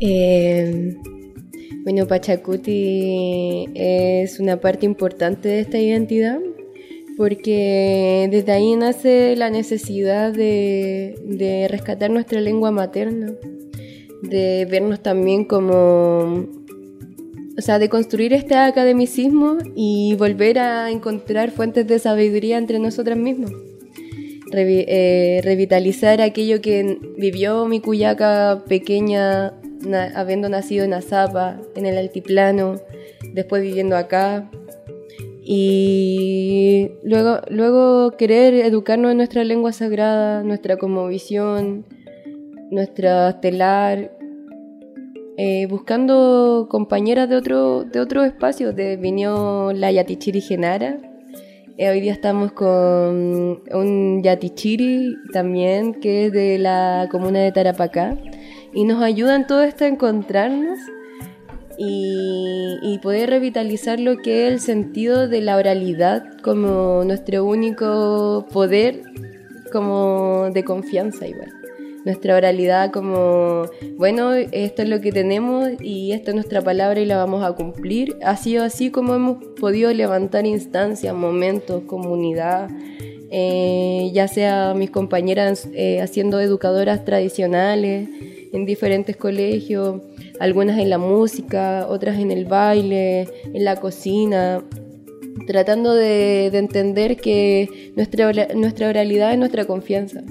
Eh, 0.00 0.96
bueno, 1.84 2.06
Pachacuti 2.06 3.68
es 3.74 4.40
una 4.40 4.60
parte 4.60 4.86
importante 4.86 5.48
de 5.48 5.60
esta 5.60 5.78
identidad 5.78 6.40
porque 7.16 8.28
desde 8.30 8.52
ahí 8.52 8.76
nace 8.76 9.36
la 9.36 9.48
necesidad 9.48 10.32
de, 10.32 11.14
de 11.24 11.68
rescatar 11.68 12.10
nuestra 12.10 12.40
lengua 12.40 12.70
materna, 12.70 13.32
de 14.22 14.66
vernos 14.70 15.02
también 15.02 15.44
como 15.44 16.65
o 17.58 17.62
sea, 17.62 17.78
de 17.78 17.88
construir 17.88 18.32
este 18.32 18.54
academicismo 18.54 19.58
y 19.74 20.14
volver 20.14 20.58
a 20.58 20.90
encontrar 20.90 21.50
fuentes 21.50 21.86
de 21.86 21.98
sabiduría 21.98 22.58
entre 22.58 22.78
nosotras 22.78 23.16
mismas. 23.16 23.52
Eh, 24.52 25.40
revitalizar 25.42 26.20
aquello 26.20 26.60
que 26.60 26.98
vivió 27.18 27.66
mi 27.66 27.80
cuyaca 27.80 28.62
pequeña, 28.68 29.54
habiendo 30.14 30.48
nacido 30.48 30.84
en 30.84 30.94
Azapa, 30.94 31.60
en 31.74 31.86
el 31.86 31.98
altiplano, 31.98 32.76
después 33.32 33.62
viviendo 33.62 33.96
acá. 33.96 34.50
Y 35.42 36.90
luego, 37.02 37.40
luego 37.48 38.12
querer 38.16 38.54
educarnos 38.54 39.12
en 39.12 39.16
nuestra 39.18 39.44
lengua 39.44 39.72
sagrada, 39.72 40.42
nuestra 40.42 40.76
visión, 41.08 41.84
nuestra 42.70 43.30
estelar, 43.30 44.15
eh, 45.38 45.66
buscando 45.66 46.66
compañeras 46.70 47.28
de 47.28 47.36
otro, 47.36 47.84
de 47.84 48.00
otro 48.00 48.24
espacio. 48.24 48.72
De, 48.72 48.96
vino 48.96 49.72
la 49.72 49.92
Yatichiri 49.92 50.40
Genara. 50.40 50.98
Eh, 51.76 51.90
hoy 51.90 52.00
día 52.00 52.12
estamos 52.12 52.52
con 52.52 53.62
un 53.70 54.22
Yatichiri 54.22 55.14
también, 55.32 55.94
que 55.94 56.26
es 56.26 56.32
de 56.32 56.58
la 56.58 57.08
comuna 57.10 57.40
de 57.40 57.52
Tarapacá. 57.52 58.16
Y 58.72 58.84
nos 58.84 59.02
ayudan 59.02 59.46
todo 59.46 59.62
esto 59.62 59.84
a 59.84 59.88
encontrarnos 59.88 60.78
y, 61.78 62.78
y, 62.82 62.98
poder 63.00 63.28
revitalizar 63.28 64.00
lo 64.00 64.16
que 64.18 64.46
es 64.46 64.52
el 64.54 64.60
sentido 64.60 65.28
de 65.28 65.42
la 65.42 65.56
oralidad 65.56 66.24
como 66.42 67.04
nuestro 67.04 67.44
único 67.44 68.46
poder 68.50 69.02
como 69.70 70.48
de 70.54 70.64
confianza 70.64 71.26
igual 71.26 71.55
nuestra 72.06 72.36
oralidad 72.36 72.92
como, 72.92 73.64
bueno, 73.96 74.32
esto 74.32 74.82
es 74.82 74.88
lo 74.88 75.00
que 75.00 75.10
tenemos 75.10 75.70
y 75.82 76.12
esta 76.12 76.30
es 76.30 76.36
nuestra 76.36 76.62
palabra 76.62 77.00
y 77.00 77.04
la 77.04 77.16
vamos 77.16 77.44
a 77.44 77.50
cumplir. 77.52 78.16
Ha 78.22 78.36
sido 78.36 78.62
así 78.62 78.92
como 78.92 79.16
hemos 79.16 79.42
podido 79.60 79.92
levantar 79.92 80.46
instancias, 80.46 81.12
momentos, 81.16 81.82
comunidad, 81.82 82.70
eh, 83.32 84.08
ya 84.14 84.28
sea 84.28 84.72
mis 84.74 84.90
compañeras 84.90 85.68
eh, 85.74 86.00
haciendo 86.00 86.38
educadoras 86.38 87.04
tradicionales 87.04 88.08
en 88.52 88.66
diferentes 88.66 89.16
colegios, 89.16 90.00
algunas 90.38 90.78
en 90.78 90.90
la 90.90 90.98
música, 90.98 91.88
otras 91.88 92.20
en 92.20 92.30
el 92.30 92.44
baile, 92.44 93.26
en 93.52 93.64
la 93.64 93.74
cocina, 93.80 94.62
tratando 95.48 95.92
de, 95.92 96.50
de 96.52 96.58
entender 96.58 97.16
que 97.16 97.90
nuestra, 97.96 98.32
nuestra 98.54 98.90
oralidad 98.90 99.32
es 99.32 99.38
nuestra 99.38 99.64
confianza 99.64 100.22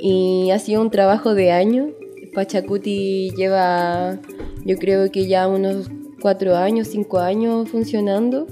y 0.00 0.50
ha 0.50 0.58
sido 0.58 0.82
un 0.82 0.90
trabajo 0.90 1.34
de 1.34 1.52
años. 1.52 1.90
Pachacuti 2.34 3.30
lleva, 3.36 4.18
yo 4.64 4.76
creo 4.78 5.10
que 5.10 5.26
ya 5.26 5.48
unos 5.48 5.90
cuatro 6.20 6.56
años, 6.56 6.88
cinco 6.88 7.18
años 7.18 7.68
funcionando 7.68 8.46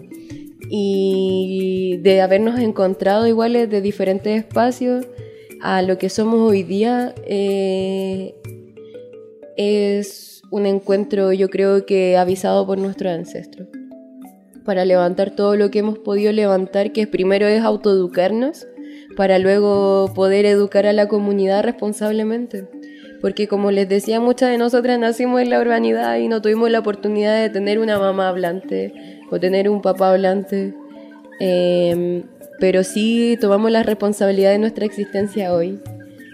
y 0.70 1.98
de 2.02 2.20
habernos 2.20 2.58
encontrado 2.58 3.26
iguales 3.26 3.70
de 3.70 3.80
diferentes 3.80 4.38
espacios 4.38 5.06
a 5.60 5.82
lo 5.82 5.98
que 5.98 6.08
somos 6.08 6.50
hoy 6.50 6.62
día 6.62 7.14
eh, 7.26 8.34
es 9.56 10.42
un 10.50 10.66
encuentro 10.66 11.32
yo 11.32 11.48
creo 11.48 11.86
que 11.86 12.16
avisado 12.16 12.66
por 12.66 12.78
nuestros 12.78 13.12
ancestros 13.12 13.68
para 14.64 14.84
levantar 14.84 15.34
todo 15.34 15.56
lo 15.56 15.70
que 15.70 15.78
hemos 15.78 15.98
podido 15.98 16.32
levantar 16.32 16.92
que 16.92 17.06
primero 17.06 17.46
es 17.46 17.62
autoeducarnos 17.62 18.66
para 19.18 19.40
luego 19.40 20.12
poder 20.14 20.46
educar 20.46 20.86
a 20.86 20.92
la 20.92 21.08
comunidad 21.08 21.64
responsablemente. 21.64 22.68
Porque 23.20 23.48
como 23.48 23.72
les 23.72 23.88
decía, 23.88 24.20
muchas 24.20 24.50
de 24.50 24.58
nosotras 24.58 24.96
nacimos 24.96 25.40
en 25.40 25.50
la 25.50 25.60
urbanidad 25.60 26.18
y 26.18 26.28
no 26.28 26.40
tuvimos 26.40 26.70
la 26.70 26.78
oportunidad 26.78 27.42
de 27.42 27.50
tener 27.50 27.80
una 27.80 27.98
mamá 27.98 28.28
hablante 28.28 28.94
o 29.28 29.40
tener 29.40 29.68
un 29.68 29.82
papá 29.82 30.12
hablante. 30.12 30.72
Em, 31.40 32.22
pero 32.60 32.84
sí 32.84 33.36
tomamos 33.40 33.72
la 33.72 33.82
responsabilidad 33.82 34.52
de 34.52 34.60
nuestra 34.60 34.84
existencia 34.84 35.52
hoy 35.52 35.80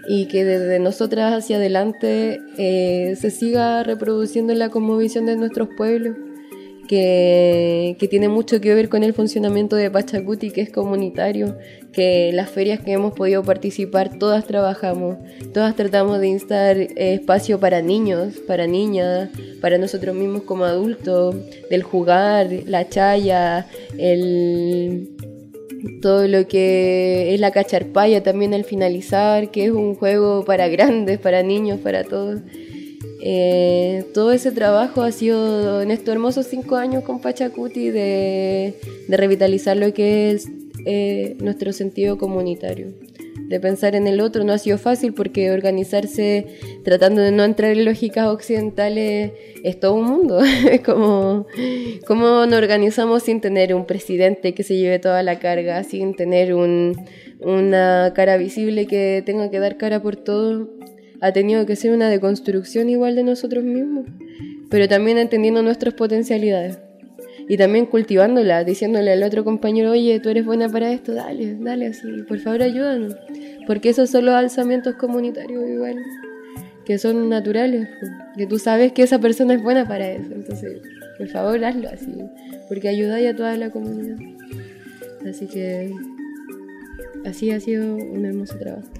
y 0.07 0.27
que 0.27 0.45
desde 0.45 0.77
nosotras 0.77 1.33
hacia 1.33 1.57
adelante 1.57 2.39
eh, 2.59 3.15
se 3.19 3.31
siga 3.31 3.81
reproduciendo 3.81 4.53
la 4.53 4.69
conmovisión 4.69 5.25
de 5.25 5.37
nuestros 5.37 5.69
pueblos 5.75 6.17
que, 6.87 7.97
tiene 8.09 8.29
mucho 8.29 8.61
que 8.61 8.73
ver 8.73 8.89
con 8.89 9.03
el 9.03 9.13
funcionamiento 9.13 9.75
de 9.75 9.89
Pachacuti, 9.91 10.51
que 10.51 10.61
es 10.61 10.71
comunitario, 10.71 11.57
que 11.91 12.31
las 12.33 12.49
ferias 12.49 12.79
que 12.79 12.91
hemos 12.91 13.13
podido 13.13 13.43
participar, 13.43 14.17
todas 14.17 14.45
trabajamos, 14.45 15.17
todas 15.53 15.75
tratamos 15.75 16.19
de 16.19 16.27
instar 16.27 16.77
eh, 16.77 17.13
espacio 17.13 17.59
para 17.59 17.81
niños, 17.81 18.35
para 18.47 18.67
niñas, 18.67 19.29
para 19.61 19.77
nosotros 19.77 20.15
mismos 20.15 20.43
como 20.43 20.65
adultos, 20.65 21.35
del 21.69 21.83
jugar, 21.83 22.47
la 22.65 22.87
chaya, 22.89 23.67
el 23.97 25.09
todo 26.01 26.27
lo 26.27 26.47
que 26.47 27.33
es 27.33 27.39
la 27.39 27.51
cacharpaya 27.51 28.23
también 28.23 28.53
al 28.53 28.63
finalizar, 28.63 29.51
que 29.51 29.65
es 29.65 29.71
un 29.71 29.95
juego 29.95 30.43
para 30.45 30.67
grandes, 30.67 31.19
para 31.19 31.43
niños, 31.43 31.79
para 31.79 32.03
todos. 32.03 32.41
Eh, 33.27 34.05
todo 34.13 34.31
ese 34.31 34.51
trabajo 34.51 35.01
ha 35.01 35.11
sido 35.11 35.81
en 35.81 35.89
estos 35.89 36.13
hermosos 36.13 36.45
cinco 36.45 36.75
años 36.75 37.03
con 37.03 37.19
Pachacuti 37.21 37.89
de, 37.89 38.75
revitalizar 39.09 39.75
lo 39.77 39.91
que 39.95 40.29
es 40.29 40.47
eh, 40.85 41.35
nuestro 41.39 41.73
sentido 41.73 42.19
comunitario, 42.19 42.93
de 43.49 43.59
pensar 43.59 43.95
en 43.95 44.05
el 44.05 44.21
otro. 44.21 44.43
No 44.43 44.53
ha 44.53 44.59
sido 44.59 44.77
fácil 44.77 45.15
porque 45.15 45.49
organizarse 45.49 46.45
tratando 46.83 47.19
de 47.19 47.31
no 47.31 47.43
entrar 47.43 47.71
en 47.71 47.85
lógicas 47.85 48.27
occidentales 48.27 49.31
es 49.63 49.79
todo 49.79 49.95
un 49.95 50.05
mundo. 50.05 50.39
es 50.71 50.81
como 50.81 51.47
cómo 52.05 52.45
nos 52.45 52.59
organizamos 52.59 53.23
sin 53.23 53.41
tener 53.41 53.73
un 53.73 53.87
presidente 53.87 54.53
que 54.53 54.61
se 54.61 54.77
lleve 54.77 54.99
toda 54.99 55.23
la 55.23 55.39
carga, 55.39 55.83
sin 55.83 56.15
tener 56.15 56.53
un, 56.53 56.95
una 57.39 58.13
cara 58.15 58.37
visible 58.37 58.85
que 58.85 59.23
tenga 59.25 59.49
que 59.49 59.57
dar 59.57 59.77
cara 59.77 59.99
por 59.99 60.15
todo. 60.15 60.69
Ha 61.25 61.33
tenido 61.33 61.65
que 61.65 61.75
ser 61.75 61.91
una 61.91 62.07
deconstrucción 62.07 62.87
igual 62.87 63.15
de 63.15 63.23
nosotros 63.23 63.63
mismos, 63.63 64.05
pero 64.69 64.87
también 64.87 65.17
entendiendo 65.17 65.63
nuestras 65.63 65.95
potencialidades 65.95 66.77
y 67.49 67.57
también 67.57 67.87
cultivándola, 67.87 68.63
diciéndole 68.63 69.11
al 69.11 69.23
otro 69.23 69.43
compañero, 69.43 69.89
oye, 69.89 70.19
tú 70.19 70.29
eres 70.29 70.45
buena 70.45 70.69
para 70.69 70.91
esto, 70.91 71.15
dale, 71.15 71.55
dale 71.55 71.87
así, 71.87 72.07
por 72.27 72.37
favor 72.37 72.61
ayúdanos. 72.61 73.15
Porque 73.65 73.89
esos 73.89 74.11
son 74.11 74.25
los 74.25 74.35
alzamientos 74.35 74.93
comunitarios 74.97 75.67
igual, 75.67 75.97
que 76.85 76.99
son 76.99 77.27
naturales, 77.27 77.89
que 78.37 78.45
tú 78.45 78.59
sabes 78.59 78.91
que 78.91 79.01
esa 79.01 79.17
persona 79.17 79.55
es 79.55 79.63
buena 79.63 79.87
para 79.87 80.07
eso, 80.07 80.31
entonces, 80.31 80.79
por 81.17 81.27
favor, 81.29 81.65
hazlo 81.65 81.89
así, 81.89 82.13
porque 82.67 82.87
ayudáis 82.87 83.29
a 83.29 83.35
toda 83.35 83.57
la 83.57 83.71
comunidad. 83.71 84.17
Así 85.27 85.47
que 85.47 85.91
así 87.25 87.49
ha 87.49 87.59
sido 87.59 87.95
un 87.95 88.23
hermoso 88.27 88.59
trabajo. 88.59 88.91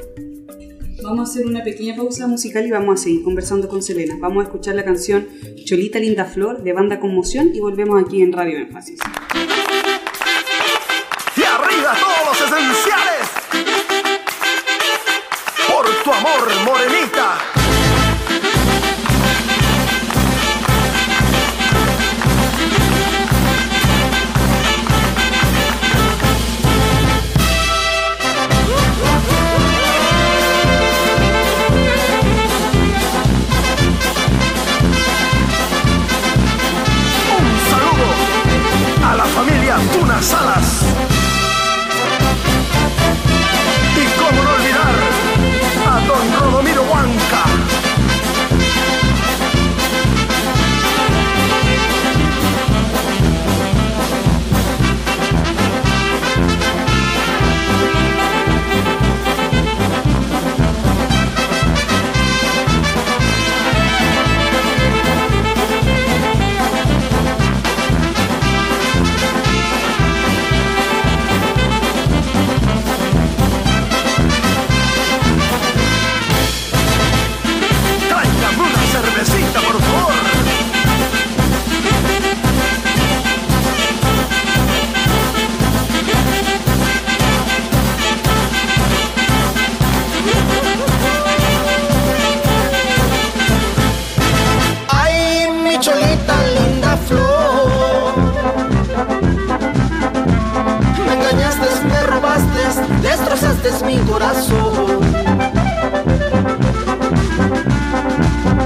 Vamos 1.05 1.29
a 1.29 1.31
hacer 1.31 1.45
una 1.45 1.63
pequeña 1.63 1.95
pausa 1.95 2.27
musical 2.27 2.65
y 2.65 2.71
vamos 2.71 2.99
a 2.99 3.03
seguir 3.03 3.21
conversando 3.21 3.67
con 3.67 3.83
Selena. 3.83 4.17
Vamos 4.19 4.43
a 4.43 4.47
escuchar 4.47 4.73
la 4.73 4.83
canción 4.83 5.27
Cholita 5.63 5.99
Linda 5.99 6.25
Flor 6.25 6.63
de 6.63 6.73
Banda 6.73 6.99
Conmoción 6.99 7.51
y 7.53 7.59
volvemos 7.59 8.03
aquí 8.03 8.23
en 8.23 8.33
Radio 8.33 8.57
Énfasis. 8.57 8.99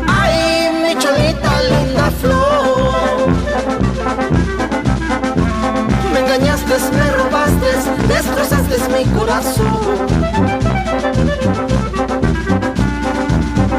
Ay, 0.08 0.70
mi 0.84 0.98
cholita, 0.98 1.52
linda 1.70 2.10
flor. 2.22 3.28
Me 6.14 6.20
engañaste, 6.20 6.76
me 6.94 7.12
robaste, 7.12 7.70
destrozaste 8.08 8.78
mi 8.94 9.04
corazón. 9.20 9.98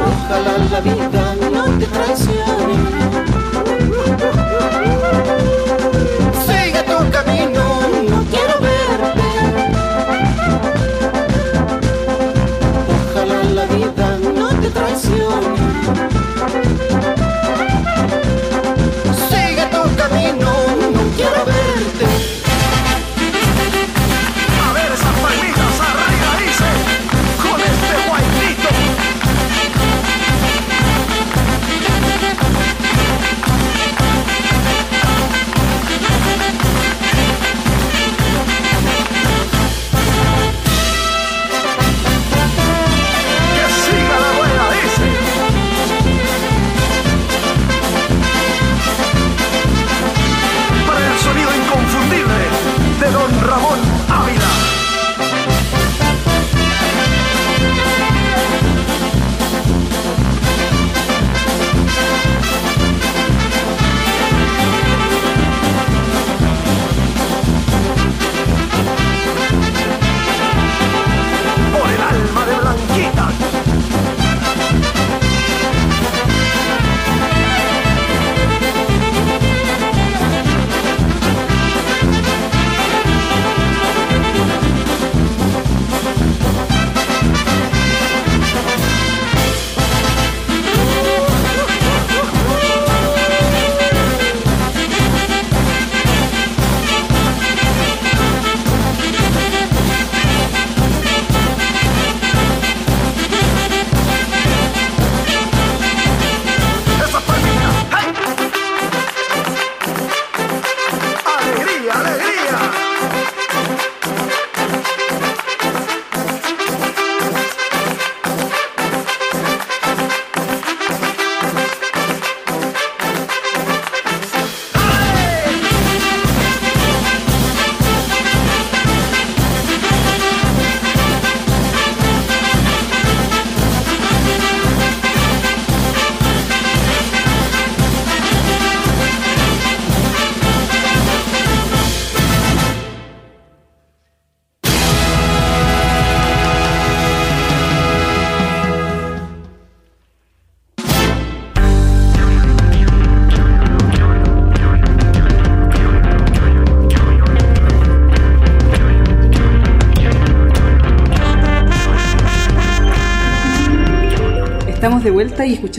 Ojalá 0.07 0.59
la 0.71 0.81
vida 0.81 1.35
no 1.51 1.65
te 1.79 1.87
traicione. 1.87 3.00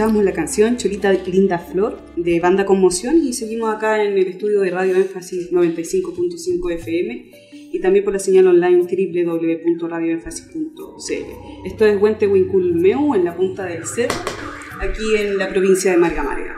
Escuchamos 0.02 0.26
la 0.26 0.34
canción 0.34 0.78
Cholita 0.78 1.14
Linda 1.14 1.60
Flor 1.60 2.00
de 2.16 2.40
Banda 2.40 2.66
Conmoción 2.66 3.18
y 3.18 3.34
seguimos 3.34 3.72
acá 3.72 4.04
en 4.04 4.18
el 4.18 4.30
estudio 4.30 4.62
de 4.62 4.72
Radio 4.72 4.96
Énfasis 4.96 5.52
95.5 5.52 6.72
FM 6.72 7.32
y 7.72 7.80
también 7.80 8.04
por 8.04 8.12
la 8.12 8.18
señal 8.18 8.48
online 8.48 8.80
www.radioénfasis.cl. 8.80 11.66
Esto 11.66 11.86
es 11.86 12.02
Huente 12.02 12.26
Huinculmeu 12.26 13.14
en 13.14 13.26
la 13.26 13.36
punta 13.36 13.66
del 13.66 13.86
Cer, 13.86 14.10
aquí 14.80 15.04
en 15.20 15.38
la 15.38 15.50
provincia 15.50 15.92
de 15.92 15.98
Marga 15.98 16.24
Marga. 16.24 16.58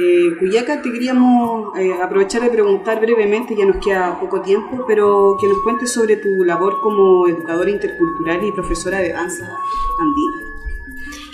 Eh, 0.00 0.36
Cuyaca, 0.38 0.80
te 0.80 0.92
queríamos 0.92 1.76
eh, 1.76 1.94
aprovechar 2.00 2.42
de 2.42 2.50
preguntar 2.50 3.00
brevemente, 3.00 3.56
ya 3.56 3.66
nos 3.66 3.84
queda 3.84 4.20
poco 4.20 4.40
tiempo, 4.40 4.84
pero 4.86 5.36
que 5.40 5.48
nos 5.48 5.60
cuentes 5.64 5.92
sobre 5.92 6.14
tu 6.14 6.28
labor 6.44 6.80
como 6.80 7.26
educadora 7.26 7.70
intercultural 7.70 8.44
y 8.44 8.52
profesora 8.52 9.00
de 9.00 9.14
danza 9.14 9.50
andina. 9.98 10.47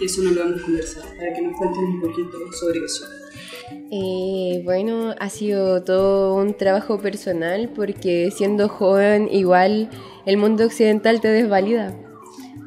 Que 0.04 0.10
eso 0.10 0.22
no 0.22 0.32
lo 0.32 0.42
hemos 0.42 0.60
conversado, 0.60 1.06
para 1.16 1.32
que 1.32 1.40
nos 1.40 1.56
cuentes 1.56 1.78
un 1.78 2.02
poquito 2.02 2.36
sobre 2.60 2.80
eso. 2.80 3.06
Eh, 3.90 4.60
bueno, 4.62 5.14
ha 5.18 5.30
sido 5.30 5.82
todo 5.82 6.34
un 6.34 6.58
trabajo 6.58 6.98
personal 6.98 7.70
porque 7.74 8.30
siendo 8.30 8.68
joven 8.68 9.30
igual 9.32 9.88
el 10.26 10.36
mundo 10.36 10.66
occidental 10.66 11.22
te 11.22 11.28
desvalida. 11.28 11.98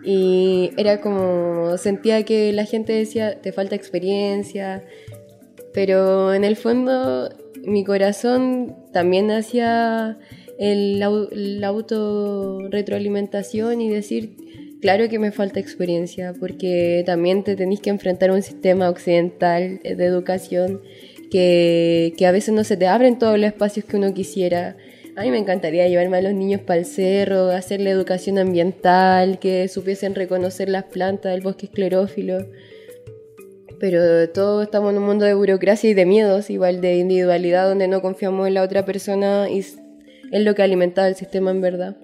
Y 0.03 0.71
era 0.77 0.99
como, 0.99 1.77
sentía 1.77 2.23
que 2.23 2.51
la 2.53 2.65
gente 2.65 2.93
decía, 2.93 3.39
te 3.39 3.51
falta 3.51 3.75
experiencia, 3.75 4.83
pero 5.75 6.33
en 6.33 6.43
el 6.43 6.55
fondo 6.55 7.29
mi 7.63 7.83
corazón 7.83 8.75
también 8.93 9.29
hacía 9.29 10.17
el, 10.57 10.97
la 10.99 11.67
autorretroalimentación 11.67 13.79
y 13.81 13.89
decir, 13.89 14.46
claro 14.81 15.09
que 15.09 15.19
me 15.19 15.31
falta 15.31 15.59
experiencia, 15.59 16.33
porque 16.39 17.03
también 17.05 17.43
te 17.43 17.55
tenéis 17.55 17.81
que 17.81 17.89
enfrentar 17.89 18.29
a 18.29 18.33
un 18.33 18.41
sistema 18.41 18.89
occidental 18.89 19.79
de 19.83 20.05
educación 20.05 20.81
que, 21.31 22.13
que 22.17 22.25
a 22.25 22.31
veces 22.31 22.53
no 22.53 22.63
se 22.63 22.77
te 22.77 22.87
abren 22.87 23.19
todos 23.19 23.37
los 23.37 23.47
espacios 23.47 23.85
que 23.85 23.97
uno 23.97 24.13
quisiera. 24.13 24.77
A 25.15 25.23
mí 25.23 25.31
me 25.31 25.39
encantaría 25.39 25.87
llevarme 25.87 26.17
a 26.17 26.21
los 26.21 26.33
niños 26.33 26.61
para 26.61 26.79
el 26.79 26.85
cerro, 26.85 27.49
hacerle 27.49 27.89
educación 27.89 28.37
ambiental, 28.37 29.39
que 29.39 29.67
supiesen 29.67 30.15
reconocer 30.15 30.69
las 30.69 30.83
plantas 30.85 31.31
del 31.31 31.41
bosque 31.41 31.65
esclerófilo 31.65 32.45
pero 33.79 34.29
todos 34.29 34.63
estamos 34.63 34.91
en 34.91 34.97
un 34.97 35.05
mundo 35.05 35.25
de 35.25 35.33
burocracia 35.33 35.89
y 35.89 35.93
de 35.93 36.05
miedos, 36.05 36.49
igual 36.49 36.81
de 36.81 36.97
individualidad, 36.97 37.67
donde 37.67 37.87
no 37.87 38.01
confiamos 38.01 38.47
en 38.47 38.55
la 38.55 38.63
otra 38.63 38.85
persona 38.85 39.49
y 39.49 39.59
es 39.59 39.77
lo 40.31 40.55
que 40.55 40.63
alimenta 40.63 41.07
el 41.07 41.15
sistema 41.15 41.51
en 41.51 41.61
verdad. 41.61 41.97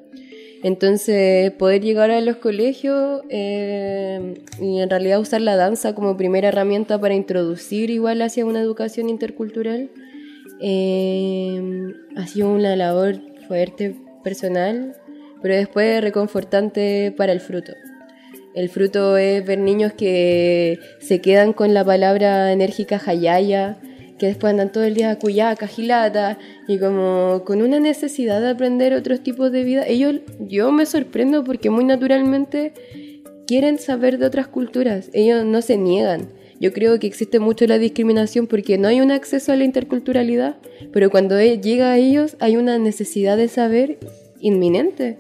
Entonces, 0.64 1.52
poder 1.52 1.82
llegar 1.82 2.10
a 2.10 2.22
los 2.22 2.38
colegios 2.38 3.22
eh, 3.30 4.36
y 4.62 4.80
en 4.80 4.90
realidad 4.90 5.20
usar 5.20 5.42
la 5.42 5.58
danza 5.58 5.94
como 5.94 6.16
primera 6.16 6.48
herramienta 6.48 7.00
para 7.00 7.14
introducir 7.14 7.90
igual 7.90 8.22
hacia 8.22 8.46
una 8.46 8.62
educación 8.62 9.10
intercultural, 9.10 9.90
eh, 10.62 11.94
ha 12.16 12.26
sido 12.28 12.50
una 12.50 12.78
labor 12.78 13.20
fuerte, 13.46 13.98
personal, 14.24 14.96
pero 15.42 15.54
después 15.56 16.02
reconfortante 16.02 17.14
para 17.16 17.34
el 17.34 17.42
fruto. 17.42 17.74
El 18.56 18.70
fruto 18.70 19.18
es 19.18 19.46
ver 19.46 19.60
niños 19.60 19.92
que 19.92 20.80
se 21.00 21.20
quedan 21.20 21.52
con 21.52 21.74
la 21.74 21.84
palabra 21.84 22.54
enérgica 22.54 23.02
hayaya, 23.06 23.78
que 24.18 24.28
después 24.28 24.52
andan 24.52 24.72
todo 24.72 24.84
el 24.84 24.94
día 24.94 25.18
cuyaca, 25.18 25.68
gilata, 25.68 26.38
y 26.68 26.78
como 26.78 27.44
con 27.46 27.62
una 27.62 27.80
necesidad 27.80 28.42
de 28.42 28.50
aprender 28.50 28.94
otros 28.94 29.22
tipos 29.22 29.52
de 29.52 29.64
vida. 29.64 29.86
Ellos, 29.88 30.22
yo 30.40 30.72
me 30.72 30.86
sorprendo 30.86 31.44
porque 31.44 31.70
muy 31.70 31.84
naturalmente 31.84 32.74
quieren 33.48 33.78
saber 33.78 34.18
de 34.18 34.26
otras 34.26 34.48
culturas, 34.48 35.10
ellos 35.14 35.46
no 35.46 35.62
se 35.62 35.78
niegan. 35.78 36.30
Yo 36.60 36.72
creo 36.72 36.98
que 36.98 37.08
existe 37.08 37.40
mucho 37.40 37.68
la 37.68 37.78
discriminación 37.78 38.48
porque 38.48 38.78
no 38.78 38.88
hay 38.88 39.02
un 39.02 39.12
acceso 39.12 39.52
a 39.52 39.56
la 39.56 39.66
interculturalidad, 39.66 40.56
pero 40.94 41.10
cuando 41.10 41.38
e, 41.38 41.60
llega 41.60 41.92
a 41.92 41.98
ellos 41.98 42.38
hay 42.40 42.56
una 42.56 42.78
necesidad 42.78 43.36
de 43.36 43.50
saber 43.50 43.98
inminente 44.40 45.18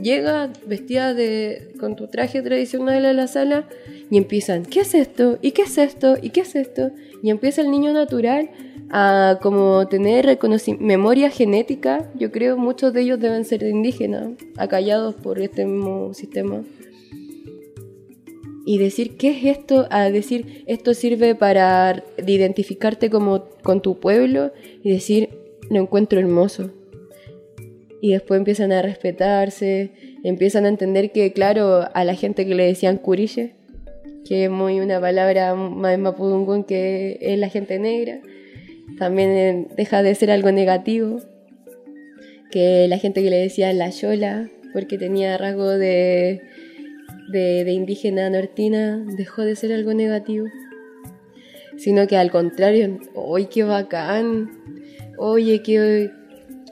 llega 0.00 0.52
vestida 0.66 1.14
de, 1.14 1.74
con 1.78 1.96
tu 1.96 2.08
traje 2.08 2.42
tradicional 2.42 3.04
a 3.04 3.12
la 3.12 3.26
sala 3.26 3.68
y 4.10 4.16
empiezan, 4.16 4.64
¿qué 4.64 4.80
es 4.80 4.94
esto? 4.94 5.38
¿Y 5.42 5.52
qué 5.52 5.62
es 5.62 5.78
esto? 5.78 6.16
¿Y 6.20 6.30
qué 6.30 6.40
es 6.40 6.54
esto? 6.54 6.90
Y 7.22 7.30
empieza 7.30 7.62
el 7.62 7.70
niño 7.70 7.92
natural 7.92 8.50
a 8.90 9.38
como 9.40 9.86
tener 9.88 10.38
memoria 10.78 11.30
genética. 11.30 12.10
Yo 12.18 12.30
creo 12.30 12.56
muchos 12.56 12.92
de 12.92 13.02
ellos 13.02 13.20
deben 13.20 13.44
ser 13.44 13.62
indígenas, 13.62 14.30
acallados 14.56 15.14
por 15.14 15.38
este 15.38 15.64
mismo 15.64 16.14
sistema. 16.14 16.62
Y 18.64 18.78
decir, 18.78 19.16
¿qué 19.16 19.30
es 19.30 19.58
esto? 19.58 19.88
A 19.90 20.08
decir, 20.10 20.62
esto 20.66 20.94
sirve 20.94 21.34
para 21.34 22.04
identificarte 22.24 23.10
como 23.10 23.46
con 23.62 23.82
tu 23.82 23.98
pueblo 23.98 24.52
y 24.84 24.92
decir, 24.92 25.30
lo 25.68 25.80
encuentro 25.80 26.20
hermoso 26.20 26.70
y 28.02 28.10
después 28.10 28.36
empiezan 28.36 28.72
a 28.72 28.82
respetarse, 28.82 29.92
empiezan 30.24 30.64
a 30.66 30.68
entender 30.68 31.12
que, 31.12 31.32
claro, 31.32 31.88
a 31.94 32.04
la 32.04 32.16
gente 32.16 32.44
que 32.44 32.56
le 32.56 32.66
decían 32.66 32.98
curille, 32.98 33.54
que 34.24 34.46
es 34.46 34.50
muy 34.50 34.80
una 34.80 35.00
palabra 35.00 35.54
más 35.54 35.96
mapudungún 36.00 36.64
que 36.64 37.16
es 37.20 37.38
la 37.38 37.48
gente 37.48 37.78
negra, 37.78 38.20
también 38.98 39.30
eh, 39.30 39.68
deja 39.76 40.02
de 40.02 40.16
ser 40.16 40.32
algo 40.32 40.50
negativo, 40.50 41.20
que 42.50 42.88
la 42.88 42.98
gente 42.98 43.22
que 43.22 43.30
le 43.30 43.36
decía 43.36 43.72
la 43.72 43.90
yola, 43.90 44.50
porque 44.72 44.98
tenía 44.98 45.38
rasgo 45.38 45.68
de, 45.68 46.42
de, 47.30 47.70
indígena 47.70 48.28
nortina, 48.30 49.06
dejó 49.16 49.42
de 49.42 49.54
ser 49.54 49.72
algo 49.72 49.94
negativo, 49.94 50.46
sino 51.76 52.08
que 52.08 52.16
al 52.16 52.32
contrario, 52.32 52.98
¡oye, 53.14 53.48
qué 53.48 53.62
bacán! 53.62 54.50
Oye, 55.18 55.62
qué, 55.62 56.10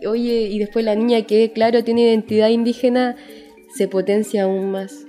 oye, 0.07 0.49
y 0.51 0.59
después 0.59 0.85
la 0.85 0.95
niña 0.95 1.23
que, 1.23 1.53
claro, 1.53 1.85
tiene 1.85 2.03
identidad 2.03 2.49
indígena, 2.49 3.17
se 3.75 3.89
potencia 3.89 4.45
aún 4.45 4.71
más. 4.71 5.07